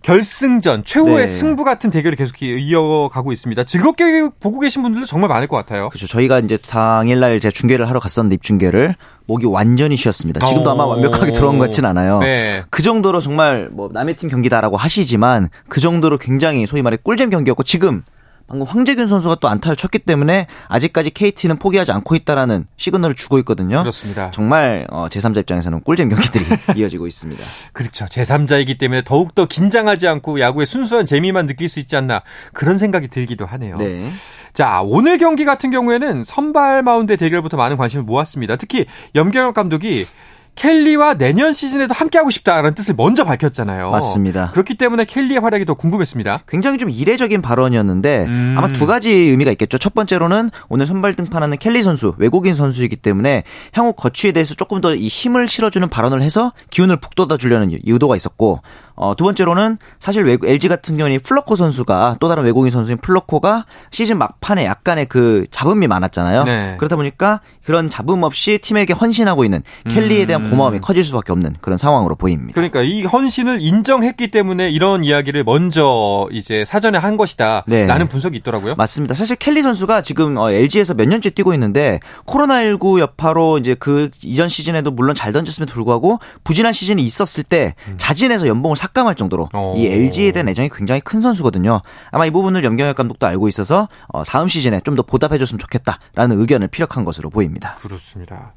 결승전 0.04 0.84
최후의 0.84 1.17
네. 1.17 1.28
승부 1.28 1.63
같은 1.63 1.91
대결이 1.91 2.15
계속 2.15 2.41
이어가고 2.41 3.32
있습니다. 3.32 3.63
즐겁게 3.65 4.30
보고 4.39 4.60
계신 4.60 4.82
분들도 4.82 5.06
정말 5.06 5.30
많을 5.30 5.47
것 5.47 5.58
같아요. 5.58 5.89
그렇죠. 5.89 6.08
저희가 6.08 6.39
이제 6.39 6.58
당일날 6.58 7.39
제가 7.39 7.52
중계를 7.52 7.88
하러 7.88 8.00
갔었는데 8.00 8.36
입중계를 8.36 8.95
목이 9.31 9.45
완전히 9.45 9.95
쉬었습니다. 9.95 10.45
지금도 10.45 10.69
아마 10.71 10.85
완벽하게 10.85 11.31
들어온 11.31 11.57
것 11.57 11.65
같진 11.65 11.85
않아요. 11.85 12.19
네. 12.19 12.63
그 12.69 12.83
정도로 12.83 13.21
정말 13.21 13.69
뭐 13.71 13.89
남의 13.91 14.17
팀 14.17 14.29
경기다라고 14.29 14.75
하시지만 14.75 15.47
그 15.69 15.79
정도로 15.79 16.17
굉장히 16.17 16.67
소위 16.67 16.81
말해 16.81 16.97
꿀잼 17.01 17.29
경기였고 17.29 17.63
지금 17.63 18.03
방금 18.51 18.67
황재균 18.67 19.07
선수가 19.07 19.37
또 19.39 19.47
안타를 19.47 19.77
쳤기 19.77 19.99
때문에 19.99 20.45
아직까지 20.67 21.11
KT는 21.11 21.55
포기하지 21.57 21.93
않고 21.93 22.15
있다라는 22.15 22.65
시그널을 22.75 23.15
주고 23.15 23.39
있거든요. 23.39 23.79
그렇습니다. 23.79 24.29
정말 24.31 24.85
어, 24.89 25.07
제3자 25.09 25.37
입장에서는 25.39 25.81
꿀잼 25.83 26.09
경기들이 26.09 26.43
이어지고 26.75 27.07
있습니다. 27.07 27.41
그렇죠. 27.71 28.05
제3자이기 28.05 28.77
때문에 28.77 29.03
더욱더 29.05 29.45
긴장하지 29.45 30.09
않고 30.09 30.41
야구의 30.41 30.65
순수한 30.65 31.05
재미만 31.05 31.47
느낄 31.47 31.69
수 31.69 31.79
있지 31.79 31.95
않나 31.95 32.23
그런 32.51 32.77
생각이 32.77 33.07
들기도 33.07 33.45
하네요. 33.45 33.77
네. 33.77 34.09
자, 34.53 34.81
오늘 34.83 35.17
경기 35.17 35.45
같은 35.45 35.71
경우에는 35.71 36.25
선발 36.25 36.83
마운드 36.83 37.15
대결부터 37.15 37.55
많은 37.55 37.77
관심을 37.77 38.03
모았습니다. 38.03 38.57
특히 38.57 38.85
염경엽 39.15 39.53
감독이 39.53 40.07
켈리와 40.55 41.15
내년 41.15 41.53
시즌에도 41.53 41.93
함께하고 41.93 42.29
싶다라는 42.29 42.75
뜻을 42.75 42.93
먼저 42.95 43.23
밝혔잖아요. 43.23 43.89
맞습니다. 43.89 44.51
그렇기 44.51 44.75
때문에 44.75 45.05
켈리의 45.05 45.39
활약이 45.39 45.65
더 45.65 45.73
궁금했습니다. 45.73 46.41
굉장히 46.47 46.77
좀 46.77 46.89
이례적인 46.89 47.41
발언이었는데 47.41 48.25
음. 48.25 48.55
아마 48.57 48.71
두 48.71 48.85
가지 48.85 49.11
의미가 49.11 49.49
있겠죠. 49.51 49.77
첫 49.77 49.93
번째로는 49.93 50.51
오늘 50.69 50.85
선발 50.85 51.15
등판하는 51.15 51.57
켈리 51.57 51.81
선수 51.81 52.13
외국인 52.17 52.53
선수이기 52.53 52.97
때문에 52.97 53.43
향후 53.73 53.93
거취에 53.93 54.31
대해서 54.33 54.53
조금 54.53 54.81
더 54.81 54.91
이 54.93 55.07
힘을 55.07 55.47
실어주는 55.47 55.87
발언을 55.89 56.21
해서 56.21 56.51
기운을 56.69 56.97
북돋아 56.97 57.37
주려는 57.37 57.71
의도가 57.85 58.15
있었고 58.17 58.61
어, 59.01 59.15
두 59.15 59.23
번째로는 59.23 59.79
사실 59.99 60.23
외국, 60.23 60.47
LG 60.47 60.67
같은 60.67 60.95
경우는 60.95 61.21
플러코 61.21 61.55
선수가 61.55 62.17
또 62.19 62.29
다른 62.29 62.43
외국인 62.43 62.69
선수인 62.69 62.99
플러코가 62.99 63.65
시즌 63.89 64.19
막판에 64.19 64.63
약간의 64.63 65.07
그 65.07 65.43
잡음이 65.49 65.87
많았잖아요. 65.87 66.43
네. 66.43 66.75
그러다 66.77 66.97
보니까 66.97 67.41
그런 67.65 67.89
잡음 67.89 68.21
없이 68.21 68.59
팀에게 68.59 68.93
헌신하고 68.93 69.43
있는 69.43 69.63
켈리에 69.89 70.27
대한 70.27 70.45
음. 70.45 70.51
고마움이 70.51 70.79
커질 70.81 71.03
수밖에 71.03 71.31
없는 71.31 71.55
그런 71.61 71.79
상황으로 71.79 72.13
보입니다. 72.15 72.53
그러니까 72.53 72.83
이 72.83 73.03
헌신을 73.03 73.59
인정했기 73.61 74.29
때문에 74.29 74.69
이런 74.69 75.03
이야기를 75.03 75.45
먼저 75.45 76.27
이제 76.31 76.63
사전에 76.63 76.99
한 76.99 77.17
것이다. 77.17 77.63
네. 77.65 77.87
라는 77.87 78.07
분석이 78.07 78.37
있더라고요. 78.37 78.75
맞습니다. 78.75 79.15
사실 79.15 79.35
켈리 79.35 79.63
선수가 79.63 80.03
지금 80.03 80.37
LG에서 80.37 80.93
어, 80.93 80.95
몇 80.95 81.07
년째 81.07 81.31
뛰고 81.31 81.55
있는데 81.55 81.99
코로나19 82.27 82.99
여파로 82.99 83.57
이제 83.57 83.73
그 83.73 84.11
이전 84.23 84.47
시즌에도 84.47 84.91
물론 84.91 85.15
잘 85.15 85.33
던졌음에도 85.33 85.73
불구하고 85.73 86.19
부진한 86.43 86.71
시즌이 86.71 87.01
있었을 87.01 87.43
때 87.43 87.73
음. 87.87 87.95
자진해서 87.97 88.45
연봉을 88.45 88.77
삭 88.77 88.90
삭감할 88.91 89.15
정도로 89.15 89.49
오. 89.54 89.73
이 89.75 89.88
LG에 89.88 90.32
대한 90.32 90.47
애정이 90.47 90.69
굉장히 90.73 91.01
큰 91.01 91.21
선수거든요. 91.21 91.82
아마 92.12 92.25
이 92.25 92.32
부분을 92.32 92.63
염경엽 92.63 92.95
감독도 92.95 93.25
알고 93.27 93.47
있어서 93.47 93.88
어, 94.08 94.23
다음 94.23 94.47
시즌에 94.47 94.80
좀 94.82 94.91
더 94.91 95.04
보답해줬으면 95.04 95.58
좋겠다라는 95.58 96.38
의견을 96.38 96.67
피력한 96.67 97.06
것으로 97.06 97.30
보입니다. 97.30 97.77
그렇습니다. 97.82 98.51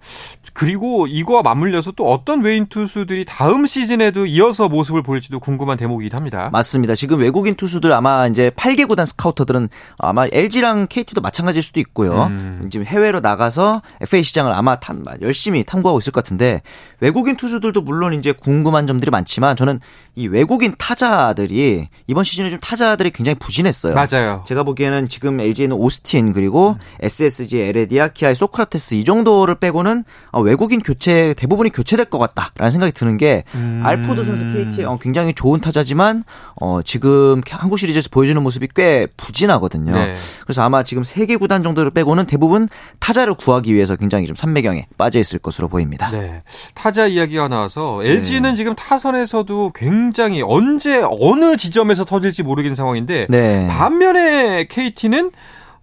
그리고 0.52 1.06
이거와 1.06 1.42
맞물려서 1.42 1.92
또 1.92 2.10
어떤 2.10 2.42
외인 2.42 2.66
투수들이 2.66 3.24
다음 3.24 3.66
시즌에도 3.66 4.26
이어서 4.26 4.68
모습을 4.68 5.04
보일지도 5.04 5.38
궁금한 5.38 5.76
대목이긴 5.76 6.16
합니다. 6.16 6.50
맞습니다. 6.52 6.96
지금 6.96 7.20
외국인 7.20 7.54
투수들 7.54 7.92
아마 7.92 8.26
이제 8.26 8.50
8개 8.50 8.88
구단 8.88 9.06
스카우터들은 9.06 9.68
아마 9.98 10.26
LG랑 10.32 10.88
KT도 10.88 11.20
마찬가지일 11.20 11.62
수도 11.62 11.78
있고요. 11.78 12.24
음. 12.24 12.68
지금 12.72 12.84
해외로 12.84 13.20
나가서 13.20 13.82
FA 14.00 14.24
시장을 14.24 14.52
아마 14.52 14.80
탐, 14.80 15.04
열심히 15.22 15.62
탐구하고 15.62 16.00
있을 16.00 16.12
것 16.12 16.24
같은데 16.24 16.62
외국인 16.98 17.36
투수들도 17.36 17.80
물론 17.82 18.12
이제 18.14 18.32
궁금한 18.32 18.88
점들이 18.88 19.12
많지만 19.12 19.54
저는 19.54 19.78
이 20.16 20.28
외국인 20.28 20.72
타자들이 20.78 21.88
이번 22.06 22.22
시즌에 22.24 22.48
좀 22.48 22.60
타자들이 22.60 23.10
굉장히 23.10 23.36
부진했어요. 23.38 23.94
맞아요. 23.94 24.44
제가 24.46 24.62
보기에는 24.62 25.08
지금 25.08 25.40
LG에는 25.40 25.74
오스틴 25.76 26.32
그리고 26.32 26.70
음. 26.70 26.74
SSG 27.00 27.58
에레디아 27.58 28.08
키아의 28.08 28.36
소크라테스 28.36 28.94
이 28.94 29.04
정도를 29.04 29.56
빼고는 29.56 30.04
어, 30.30 30.40
외국인 30.40 30.80
교체 30.80 31.34
대부분이 31.34 31.70
교체될 31.70 32.06
것 32.06 32.18
같다라는 32.18 32.70
생각이 32.70 32.92
드는 32.92 33.16
게 33.16 33.42
음. 33.56 33.82
알포드 33.84 34.24
선수 34.24 34.46
KT의 34.46 34.86
어, 34.86 34.98
굉장히 35.00 35.34
좋은 35.34 35.60
타자지만 35.60 36.22
어, 36.60 36.80
지금 36.82 37.40
한국 37.50 37.78
시리즈에서 37.78 38.08
보여주는 38.12 38.40
모습이 38.40 38.68
꽤 38.76 39.06
부진하거든요. 39.16 39.92
네. 39.92 40.14
그래서 40.44 40.62
아마 40.62 40.84
지금 40.84 41.02
세 41.02 41.24
개 41.24 41.36
구단 41.38 41.62
정도를 41.62 41.90
빼고는 41.90 42.26
대부분 42.26 42.68
타자를 42.98 43.32
구하기 43.32 43.72
위해서 43.74 43.96
굉장히 43.96 44.26
좀 44.26 44.36
삼매경에 44.36 44.88
빠져 44.98 45.18
있을 45.20 45.38
것으로 45.38 45.68
보입니다. 45.68 46.10
네. 46.10 46.42
타자 46.74 47.06
이야기가 47.06 47.48
나와서 47.48 48.04
LG는 48.04 48.50
네. 48.50 48.56
지금 48.56 48.74
타선에서도 48.74 49.72
굉장히 49.74 50.03
언제 50.42 51.02
어느 51.20 51.56
지점에서 51.56 52.04
터질지 52.04 52.42
모르겠는 52.42 52.74
상황인데 52.74 53.26
네. 53.28 53.66
반면에 53.68 54.66
KT는 54.68 55.30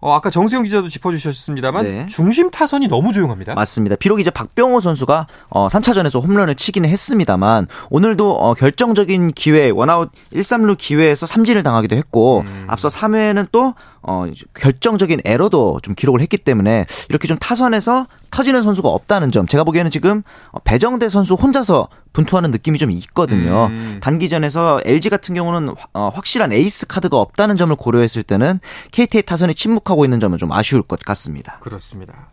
어, 0.02 0.16
아까 0.16 0.32
정세영 0.32 0.64
기자도 0.64 0.90
짚어주셨습니다만 0.90 1.86
네. 1.86 2.06
중심 2.08 2.50
타선이 2.50 2.88
너무 2.88 3.14
조용합니다. 3.14 3.54
맞습니다. 3.54 3.96
비록 3.96 4.20
이제 4.20 4.32
박병호 4.32 4.82
선수가 4.82 5.28
어, 5.50 5.68
3차전에서 5.68 6.24
홈런을 6.24 6.56
치기는 6.56 6.90
했습니다만 6.90 7.68
오늘도 7.92 8.32
어, 8.32 8.54
결정적인 8.56 9.32
기회 9.34 9.70
원아웃 9.70 10.10
1, 10.32 10.42
3루 10.42 10.76
기회에서 10.78 11.28
삼진을 11.28 11.62
당하기도 11.62 11.96
했고 11.96 12.42
음. 12.42 12.66
앞서 12.68 12.88
3회에는 12.88 13.50
또 13.52 13.76
어, 14.04 14.26
결정적인 14.54 15.22
에러도 15.26 15.80
좀 15.84 15.94
기록을 15.96 16.22
했기 16.22 16.38
때문에 16.38 16.86
이렇게 17.10 17.28
좀 17.28 17.38
타선에서 17.38 18.08
터지는 18.32 18.62
선수가 18.62 18.90
없다는 18.90 19.32
점 19.32 19.46
제가 19.46 19.64
보기에는 19.64 19.92
지금 19.92 20.24
배정대 20.64 21.10
선수 21.10 21.36
혼자서 21.36 21.90
분투하는 22.14 22.52
느낌이 22.52 22.78
좀 22.78 22.92
있거든요. 22.92 23.68
음. 23.68 24.00
단기전에서 24.02 24.82
LG 24.86 25.10
같은 25.10 25.36
경우는 25.36 25.76
어, 25.94 26.12
확실한 26.14 26.52
에이스 26.52 26.88
카드가 26.88 27.18
없다는 27.18 27.58
점을 27.58 27.76
고려했을 27.76 28.24
때는 28.24 28.60
KT의 28.92 29.24
타선이 29.24 29.54
침묵하고 29.54 30.06
있는 30.06 30.20
점은 30.20 30.38
좀 30.38 30.52
아쉬울 30.52 30.82
것 30.82 31.00
같습니다. 31.00 31.60
그렇습니다. 31.60 32.32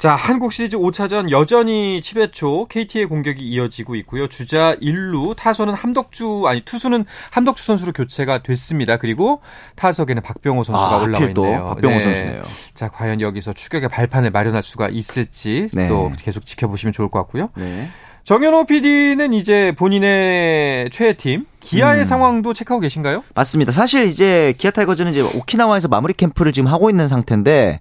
자, 0.00 0.16
한국 0.16 0.54
시리즈 0.54 0.78
5차전 0.78 1.30
여전히 1.30 2.00
7회 2.00 2.32
초 2.32 2.64
KT의 2.68 3.04
공격이 3.04 3.46
이어지고 3.46 3.96
있고요. 3.96 4.28
주자 4.28 4.74
1루, 4.76 5.36
타선은 5.36 5.74
함덕주 5.74 6.44
아니 6.46 6.62
투수는 6.62 7.04
함덕주 7.30 7.62
선수로 7.62 7.92
교체가 7.92 8.42
됐습니다. 8.42 8.96
그리고 8.96 9.42
타석에는 9.76 10.22
박병호 10.22 10.64
선수가 10.64 10.90
아, 10.90 11.02
올라와 11.02 11.26
있네요. 11.26 11.64
박병호 11.66 11.98
네. 11.98 12.02
선수네요. 12.02 12.42
자, 12.72 12.88
과연 12.88 13.20
여기서 13.20 13.52
추격의 13.52 13.90
발판을 13.90 14.30
마련할 14.30 14.62
수가 14.62 14.88
있을지 14.88 15.68
네. 15.74 15.86
또 15.88 16.10
계속 16.18 16.46
지켜보시면 16.46 16.94
좋을 16.94 17.10
것 17.10 17.18
같고요. 17.18 17.50
네. 17.56 17.90
정현호 18.24 18.66
PD는 18.66 19.32
이제 19.32 19.72
본인의 19.76 20.90
최애 20.90 21.14
팀 21.14 21.46
기아의 21.60 22.00
음. 22.00 22.04
상황도 22.04 22.52
체크하고 22.52 22.80
계신가요? 22.80 23.24
맞습니다. 23.34 23.72
사실 23.72 24.06
이제 24.06 24.54
기아 24.58 24.70
타이거즈는 24.70 25.12
이제 25.12 25.20
오키나와에서 25.20 25.88
마무리 25.88 26.12
캠프를 26.14 26.52
지금 26.52 26.70
하고 26.70 26.90
있는 26.90 27.08
상태인데 27.08 27.80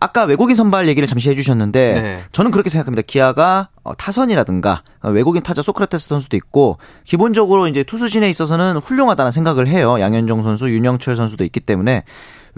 아까 0.00 0.24
외국인 0.24 0.54
선발 0.54 0.86
얘기를 0.88 1.08
잠시 1.08 1.28
해주셨는데 1.30 2.00
네. 2.00 2.22
저는 2.32 2.50
그렇게 2.52 2.70
생각합니다. 2.70 3.02
기아가 3.02 3.68
어, 3.82 3.94
타선이라든가 3.94 4.82
어, 5.02 5.08
외국인 5.10 5.42
타자 5.42 5.60
소크라테스 5.60 6.08
선수도 6.08 6.36
있고 6.36 6.78
기본적으로 7.04 7.66
이제 7.66 7.82
투수진에 7.82 8.30
있어서는 8.30 8.76
훌륭하다는 8.76 9.32
생각을 9.32 9.66
해요. 9.66 10.00
양현종 10.00 10.42
선수, 10.42 10.70
윤영철 10.70 11.16
선수도 11.16 11.42
있기 11.44 11.60
때문에 11.60 12.04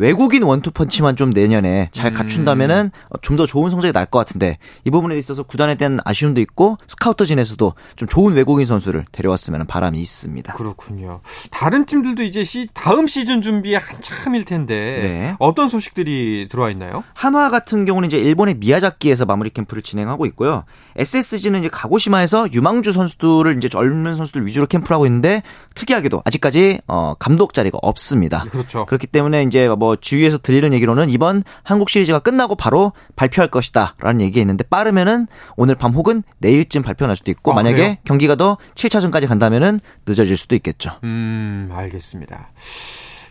외국인 0.00 0.42
원투펀치만 0.42 1.14
좀 1.16 1.30
내년에 1.30 1.88
잘 1.92 2.06
음. 2.10 2.14
갖춘다면은 2.14 2.90
좀 3.22 3.36
더 3.40 3.46
좋은 3.46 3.70
성적이 3.70 3.92
날 3.92 4.06
것 4.10 4.18
같은데 4.18 4.58
이 4.84 4.90
부분에 4.90 5.16
있어서 5.16 5.42
구단에 5.44 5.76
대한 5.76 5.98
아쉬움도 6.04 6.40
있고 6.40 6.76
스카우터진에서도 6.88 7.74
좀 7.96 8.08
좋은 8.08 8.34
외국인 8.34 8.66
선수를 8.66 9.04
데려왔으면 9.12 9.66
바람이 9.66 10.00
있습니다. 10.00 10.54
그렇군요. 10.54 11.20
다른 11.50 11.86
팀들도 11.86 12.22
이제 12.24 12.42
시, 12.44 12.66
다음 12.74 13.06
시즌 13.06 13.40
준비에 13.40 13.76
한참일 13.76 14.44
텐데 14.44 14.74
네. 15.02 15.36
어떤 15.38 15.68
소식들이 15.68 16.48
들어와 16.50 16.70
있나요? 16.70 17.04
한화 17.14 17.50
같은 17.50 17.84
경우는 17.84 18.06
이제 18.08 18.18
일본의 18.18 18.56
미야자키에서 18.56 19.26
마무리 19.26 19.50
캠프를 19.50 19.82
진행하고 19.82 20.26
있고요. 20.26 20.64
SSG는 20.96 21.60
이제 21.60 21.68
가고시마에서 21.68 22.52
유망주 22.52 22.90
선수들을 22.92 23.56
이제 23.58 23.68
젊은 23.68 24.16
선수들 24.16 24.44
위주로 24.46 24.66
캠프를 24.66 24.94
하고 24.96 25.06
있는데 25.06 25.42
특이하게도 25.74 26.22
아직까지 26.24 26.80
어, 26.88 27.14
감독 27.18 27.54
자리가 27.54 27.78
없습니다. 27.80 28.44
그렇죠. 28.50 28.86
그렇기 28.86 29.06
때문에 29.06 29.44
이제 29.44 29.68
뭐 29.68 29.89
주위에서 29.96 30.38
들리는 30.38 30.72
얘기로는 30.72 31.10
이번 31.10 31.42
한국 31.62 31.90
시리즈가 31.90 32.18
끝나고 32.18 32.54
바로 32.54 32.92
발표할 33.16 33.50
것이다라는 33.50 34.20
얘기가 34.22 34.40
있는데 34.42 34.64
빠르면은 34.64 35.26
오늘 35.56 35.74
밤 35.74 35.92
혹은 35.92 36.22
내일쯤 36.38 36.82
발표할 36.82 37.16
수도 37.16 37.30
있고 37.30 37.52
아, 37.52 37.54
만약에 37.54 37.76
그래요? 37.76 37.96
경기가 38.04 38.36
더 38.36 38.58
7차전까지 38.74 39.26
간다면은 39.26 39.80
늦어질 40.06 40.36
수도 40.36 40.54
있겠죠. 40.54 40.92
음, 41.04 41.70
알겠습니다. 41.72 42.50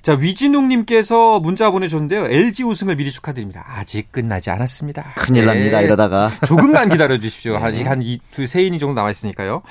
자, 0.01 0.13
위진웅님께서 0.13 1.39
문자 1.39 1.69
보내줬는데요. 1.71 2.27
LG 2.27 2.63
우승을 2.63 2.95
미리 2.95 3.11
축하드립니다. 3.11 3.65
아직 3.67 4.11
끝나지 4.11 4.49
않았습니다. 4.49 5.13
큰일 5.17 5.45
네. 5.45 5.53
납니다, 5.53 5.81
이러다가. 5.81 6.31
조금만 6.47 6.89
기다려주십시오. 6.89 7.53
네. 7.59 7.63
아직 7.63 7.85
한 7.85 8.01
이, 8.01 8.19
두, 8.31 8.47
세 8.47 8.63
이닝 8.63 8.79
정도 8.79 8.95
남아있으니까요. 8.95 9.61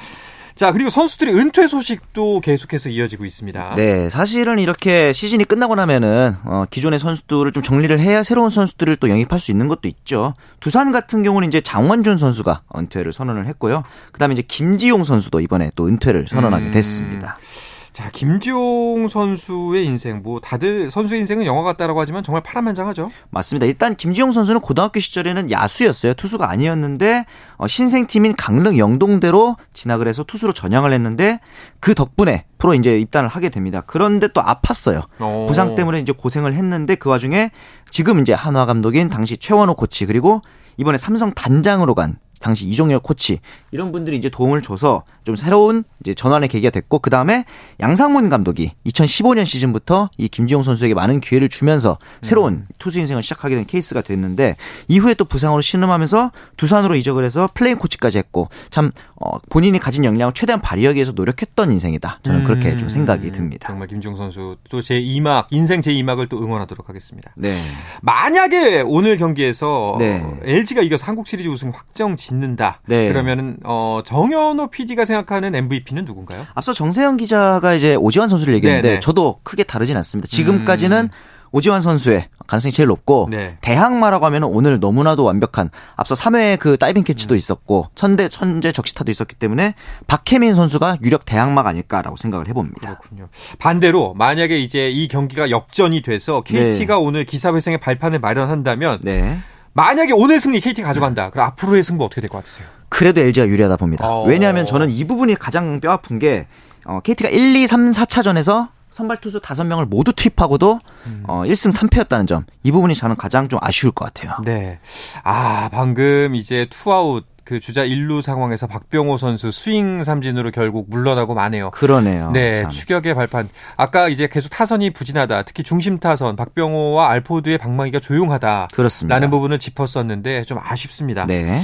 자, 0.59 0.73
그리고 0.73 0.91
선수들의 0.91 1.37
은퇴 1.37 1.69
소식도 1.69 2.41
계속해서 2.41 2.89
이어지고 2.89 3.25
있습니다. 3.25 3.77
네, 3.77 4.09
사실은 4.11 4.59
이렇게 4.59 5.13
시즌이 5.13 5.45
끝나고 5.45 5.77
나면은 5.77 6.35
어, 6.43 6.65
기존의 6.69 6.99
선수들을 6.99 7.53
좀 7.53 7.63
정리를 7.63 8.01
해야 8.01 8.25
새로운 8.25 8.51
선수들을 8.51 8.97
또 8.97 9.09
영입할 9.09 9.39
수 9.39 9.53
있는 9.53 9.69
것도 9.69 9.87
있죠. 9.87 10.35
두산 10.59 10.91
같은 10.91 11.23
경우는 11.23 11.47
이제 11.47 11.61
장원준 11.61 12.19
선수가 12.19 12.63
은퇴를 12.77 13.13
선언을 13.13 13.47
했고요. 13.47 13.85
그다음에 14.11 14.33
이제 14.33 14.43
김지용 14.43 15.05
선수도 15.05 15.39
이번에 15.39 15.71
또 15.77 15.87
은퇴를 15.87 16.27
선언하게 16.27 16.65
음. 16.67 16.71
됐습니다. 16.73 17.37
음. 17.39 17.78
자, 17.99 18.11
김지용 18.13 19.09
선수의 19.09 19.85
인생, 19.85 20.23
뭐, 20.23 20.39
다들 20.39 20.89
선수의 20.89 21.19
인생은 21.19 21.47
영화 21.47 21.65
같다라고 21.65 22.01
하지만 22.01 22.23
정말 22.23 22.45
파란만장하죠? 22.45 23.11
맞습니다. 23.31 23.67
일단 23.67 23.97
김지용 23.97 24.31
선수는 24.31 24.61
고등학교 24.61 25.01
시절에는 25.01 25.51
야수였어요. 25.51 26.15
투수가 26.15 26.49
아니었는데, 26.49 27.25
어, 27.57 27.67
신생팀인 27.67 28.37
강릉 28.37 28.79
영동대로 28.79 29.57
진학을 29.73 30.07
해서 30.07 30.23
투수로 30.23 30.53
전향을 30.53 30.93
했는데, 30.93 31.41
그 31.81 31.97
덕분에 31.97 32.45
프로 32.59 32.75
이제 32.75 33.01
입단을 33.01 33.29
하게 33.29 33.49
됩니다. 33.49 33.83
그런데 33.85 34.29
또 34.29 34.43
아팠어요. 34.43 35.03
오. 35.21 35.47
부상 35.49 35.75
때문에 35.75 35.99
이제 35.99 36.13
고생을 36.13 36.55
했는데, 36.55 36.95
그 36.95 37.11
와중에 37.11 37.51
지금 37.91 38.21
이제 38.21 38.33
한화 38.33 38.65
감독인 38.65 39.09
당시 39.09 39.37
최원호 39.37 39.75
코치, 39.75 40.07
그리고 40.07 40.41
이번에 40.77 40.99
삼성 40.99 41.33
단장으로 41.33 41.97
간 41.97 42.21
당시 42.41 42.67
이종열 42.67 43.01
코치 43.01 43.39
이런 43.71 43.93
분들이 43.93 44.17
이제 44.17 44.29
도움을 44.29 44.63
줘서 44.63 45.05
좀 45.25 45.37
새로운 45.37 45.85
이제 46.01 46.15
전환의 46.15 46.49
계기가 46.49 46.71
됐고 46.71 46.99
그 46.99 47.11
다음에 47.11 47.45
양상문 47.81 48.29
감독이 48.29 48.73
2015년 48.87 49.47
시즌부터 49.47 50.11
이 50.19 50.29
김지용 50.29 50.63
선수에게 50.63 50.95
많은 50.95 51.21
기회를 51.21 51.49
주면서 51.49 51.99
새로운 52.23 52.55
음. 52.55 52.67
투수 52.79 52.99
인생을 52.99 53.23
시작하게 53.23 53.55
된 53.55 53.67
케이스가 53.67 54.03
됐는데 54.03 54.57
이후에 54.89 55.15
또 55.15 55.25
부상으로 55.25 55.61
신음하면서 55.61 56.33
두산으로 56.57 56.97
이적을 56.97 57.25
해서 57.25 57.49
플레잉 57.55 57.77
코치까지 57.79 58.19
했고 58.19 58.49
참 58.71 58.91
어, 59.21 59.39
본인이 59.51 59.79
가진 59.79 60.05
역량을 60.05 60.33
최대한 60.35 60.61
발휘하기 60.61 60.97
위해서 60.97 61.13
노력했던 61.13 61.73
인생이다. 61.73 62.21
저는 62.23 62.45
그렇게 62.45 62.77
좀 62.77 62.89
생각이 62.89 63.31
듭니다. 63.33 63.69
정말 63.69 63.87
김지용 63.89 64.17
선수 64.17 64.57
또 64.69 64.79
제 64.89 64.95
2막 65.03 65.45
인생 65.51 65.83
제 65.83 65.93
2막을 65.93 66.31
또 66.31 66.39
응원하도록 66.39 66.89
하겠습니다. 66.89 67.31
네. 67.37 67.55
만약에 68.01 68.83
오늘 68.87 69.19
경기에서 69.19 69.97
네. 69.99 70.25
LG가 70.45 70.81
이겨서 70.81 71.05
한국 71.05 71.27
시리즈 71.29 71.49
우승 71.49 71.71
확정 71.75 72.17
짓는다. 72.29 72.81
네. 72.87 73.09
그러면은 73.09 73.57
어, 73.65 74.03
정현호 74.05 74.69
PD가 74.69 75.05
생각하는 75.05 75.55
MVP는 75.55 76.05
누군가요? 76.05 76.47
앞서 76.55 76.73
정세영 76.73 77.17
기자가 77.17 77.75
이제 77.75 77.95
오지환 77.95 78.29
선수를 78.29 78.55
얘기했는데 78.55 78.89
네네. 78.89 79.01
저도 79.01 79.41
크게 79.43 79.65
다르진 79.65 79.97
않습니다. 79.97 80.29
지금까지는 80.29 81.05
음. 81.05 81.11
오지환 81.51 81.81
선수의 81.81 82.29
가능성이 82.47 82.73
제일 82.73 82.89
높고 82.89 83.29
네. 83.31 83.57
대항마라고 83.63 84.27
하면 84.27 84.45
오늘 84.45 84.81
너무나도 84.81 85.25
완벽한 85.25 85.71
앞서 85.97 86.15
3회 86.15 86.59
그 86.59 86.77
다이빙 86.77 87.05
캐치도 87.05 87.35
음. 87.35 87.37
있었고 87.37 87.89
천대 87.95 88.29
천재 88.29 88.71
적시타도 88.71 89.11
있었기 89.11 89.35
때문에 89.37 89.75
박혜민 90.07 90.55
선수가 90.55 90.99
유력 91.03 91.25
대항마가 91.25 91.71
아닐까라고 91.71 92.17
생각을 92.17 92.49
해봅니다. 92.49 92.81
그렇군요. 92.81 93.29
반대로 93.59 94.15
만약에 94.15 94.59
이제 94.59 94.91
이 94.91 95.09
경기가 95.09 95.49
역전이 95.51 96.03
돼서 96.03 96.43
KT가 96.43 96.95
네. 96.95 97.01
오늘 97.01 97.25
기사회생의 97.25 97.79
발판을 97.79 98.19
마련한다면 98.19 99.01
네. 99.03 99.39
만약에 99.79 100.13
오늘 100.13 100.41
승리 100.41 100.61
KT 100.61 100.83
가져간다. 100.83 101.31
그럼 101.31 101.47
앞으로의 101.47 101.85
승부 101.85 102.05
어떻게 102.05 102.21
될 102.21 102.29
것 102.29 102.39
같으세요? 102.39 102.67
그래도 102.89 103.21
LG가 103.21 103.47
유리하다 103.47 103.77
봅니다. 103.77 104.09
어... 104.09 104.25
왜냐하면 104.25 104.67
저는 104.67 104.91
이 104.91 105.05
부분이 105.05 105.37
가장 105.37 105.79
뼈 105.81 105.93
아픈 105.93 106.19
게 106.19 106.49
어, 106.85 106.99
KT가 107.01 107.29
1, 107.29 107.55
2, 107.55 107.67
3, 107.69 107.91
4차전에서 107.93 108.71
선발 108.91 109.21
투수 109.21 109.41
5명을 109.41 109.87
모두 109.87 110.13
투입하고도 110.13 110.81
음. 111.07 111.23
어, 111.29 111.43
1승 111.45 111.73
3패였다는 111.73 112.27
점. 112.27 112.45
이 112.65 112.73
부분이 112.73 112.97
저는 112.97 113.15
가장 113.15 113.49
좀 113.49 113.61
아쉬울 113.63 113.93
것 113.93 114.07
같아요. 114.07 114.37
네. 114.45 114.81
아, 115.23 115.69
방금 115.71 116.35
이제 116.35 116.67
투아웃 116.71 117.25
그 117.49 117.61
주자 117.61 117.83
1루 117.83 118.21
상황에서 118.21 118.67
박병호 118.67 119.17
선수 119.17 119.51
스윙 119.51 120.05
삼진으로 120.05 120.51
결국 120.51 120.91
물러나고 120.91 121.33
마네요. 121.33 121.71
그러네요. 121.71 122.31
네, 122.31 122.53
참. 122.53 122.69
추격의 122.69 123.15
발판. 123.15 123.49
아까 123.79 124.09
이제 124.09 124.29
계속 124.31 124.51
타선이 124.51 124.91
부진하다. 124.91 125.45
특히 125.45 125.63
중심 125.63 125.99
타선 125.99 126.37
박병호와 126.37 127.09
알포드의 127.09 127.57
방망이가 127.57 128.01
조용하다. 128.01 128.69
그렇습니다. 128.75 129.15
라는 129.15 129.31
부분을 129.31 129.59
짚었었는데 129.59 130.45
좀 130.45 130.59
아쉽습니다. 130.63 131.25
네. 131.25 131.63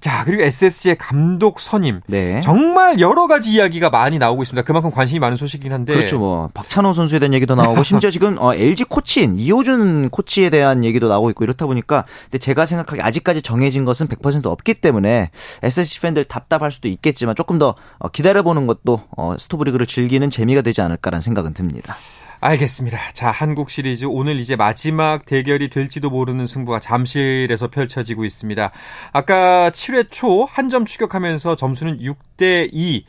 자, 0.00 0.24
그리고 0.24 0.42
SSG의 0.42 0.96
감독 0.96 1.60
선임. 1.60 2.00
네. 2.06 2.40
정말 2.40 3.00
여러 3.00 3.26
가지 3.26 3.52
이야기가 3.52 3.90
많이 3.90 4.18
나오고 4.18 4.42
있습니다. 4.42 4.64
그만큼 4.64 4.90
관심이 4.90 5.18
많은 5.18 5.36
소식이긴 5.36 5.72
한데. 5.72 5.94
그렇죠. 5.94 6.18
뭐 6.18 6.48
박찬호 6.54 6.94
선수에 6.94 7.18
대한 7.18 7.34
얘기도 7.34 7.54
나오고 7.54 7.82
심지어 7.82 8.10
지금 8.10 8.38
어, 8.38 8.54
LG 8.54 8.84
코치인 8.84 9.38
이호준 9.38 10.08
코치에 10.08 10.48
대한 10.48 10.84
얘기도 10.84 11.08
나오고 11.08 11.30
있고 11.30 11.44
이렇다 11.44 11.66
보니까 11.66 12.04
근데 12.24 12.38
제가 12.38 12.64
생각하기에 12.64 13.02
아직까지 13.02 13.42
정해진 13.42 13.84
것은 13.84 14.08
100% 14.08 14.46
없기 14.46 14.74
때문에 14.74 15.30
SSG 15.62 16.00
팬들 16.00 16.24
답답할 16.24 16.72
수도 16.72 16.88
있겠지만 16.88 17.34
조금 17.34 17.58
더 17.58 17.74
어, 17.98 18.08
기다려 18.08 18.42
보는 18.42 18.66
것도 18.66 19.02
어, 19.16 19.36
스토브리그를 19.38 19.86
즐기는 19.86 20.30
재미가 20.30 20.62
되지 20.62 20.80
않을까라는 20.80 21.20
생각은 21.20 21.52
듭니다. 21.52 21.94
알겠습니다. 22.42 22.98
자, 23.12 23.30
한국 23.30 23.68
시리즈 23.68 24.06
오늘 24.06 24.40
이제 24.40 24.56
마지막 24.56 25.26
대결이 25.26 25.68
될지도 25.68 26.08
모르는 26.08 26.46
승부가 26.46 26.80
잠실에서 26.80 27.68
펼쳐지고 27.68 28.24
있습니다. 28.24 28.70
아까 29.12 29.70
7회 29.70 30.10
초 30.10 30.46
한 30.46 30.70
점 30.70 30.86
추격하면서 30.86 31.56
점수는 31.56 31.98
6대 31.98 32.70
2. 32.72 33.04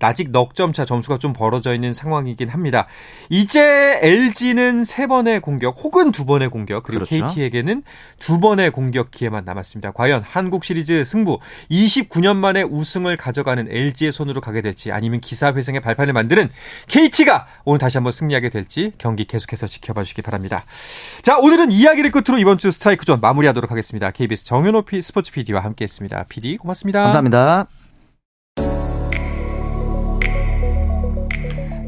아직 0.00 0.30
넉 0.30 0.54
점 0.54 0.72
차 0.72 0.84
점수가 0.84 1.18
좀 1.18 1.32
벌어져 1.32 1.74
있는 1.74 1.92
상황이긴 1.94 2.48
합니다. 2.48 2.86
이제 3.28 3.98
LG는 4.02 4.84
세 4.84 5.06
번의 5.06 5.40
공격 5.40 5.76
혹은 5.82 6.10
두 6.10 6.24
번의 6.24 6.48
공격 6.48 6.82
그리고 6.82 7.04
그렇죠. 7.04 7.26
KT에게는 7.26 7.82
두 8.18 8.40
번의 8.40 8.70
공격 8.70 9.10
기회만 9.10 9.44
남았습니다. 9.44 9.92
과연 9.92 10.22
한국 10.24 10.64
시리즈 10.64 11.04
승부 11.04 11.38
29년 11.70 12.36
만에 12.36 12.62
우승을 12.62 13.16
가져가는 13.16 13.66
LG의 13.70 14.12
손으로 14.12 14.40
가게 14.40 14.62
될지 14.62 14.90
아니면 14.92 15.20
기사 15.20 15.52
회생의 15.52 15.80
발판을 15.80 16.12
만드는 16.12 16.50
KT가 16.88 17.46
오늘 17.64 17.78
다시 17.78 17.98
한번 17.98 18.12
승리하게 18.12 18.48
될지 18.48 18.92
경기 18.98 19.24
계속해서 19.24 19.66
지켜봐 19.66 20.02
주시기 20.02 20.22
바랍니다. 20.22 20.64
자 21.22 21.38
오늘은 21.38 21.72
이야기를 21.72 22.10
끝으로 22.10 22.38
이번 22.38 22.58
주 22.58 22.70
스트라이크 22.70 23.04
존 23.04 23.20
마무리하도록 23.20 23.70
하겠습니다. 23.70 24.10
KBS 24.10 24.44
정현호 24.44 24.84
스포츠 25.02 25.32
PD와 25.32 25.60
함께했습니다. 25.62 26.24
PD 26.28 26.56
고맙습니다. 26.56 27.02
감사합니다. 27.02 27.83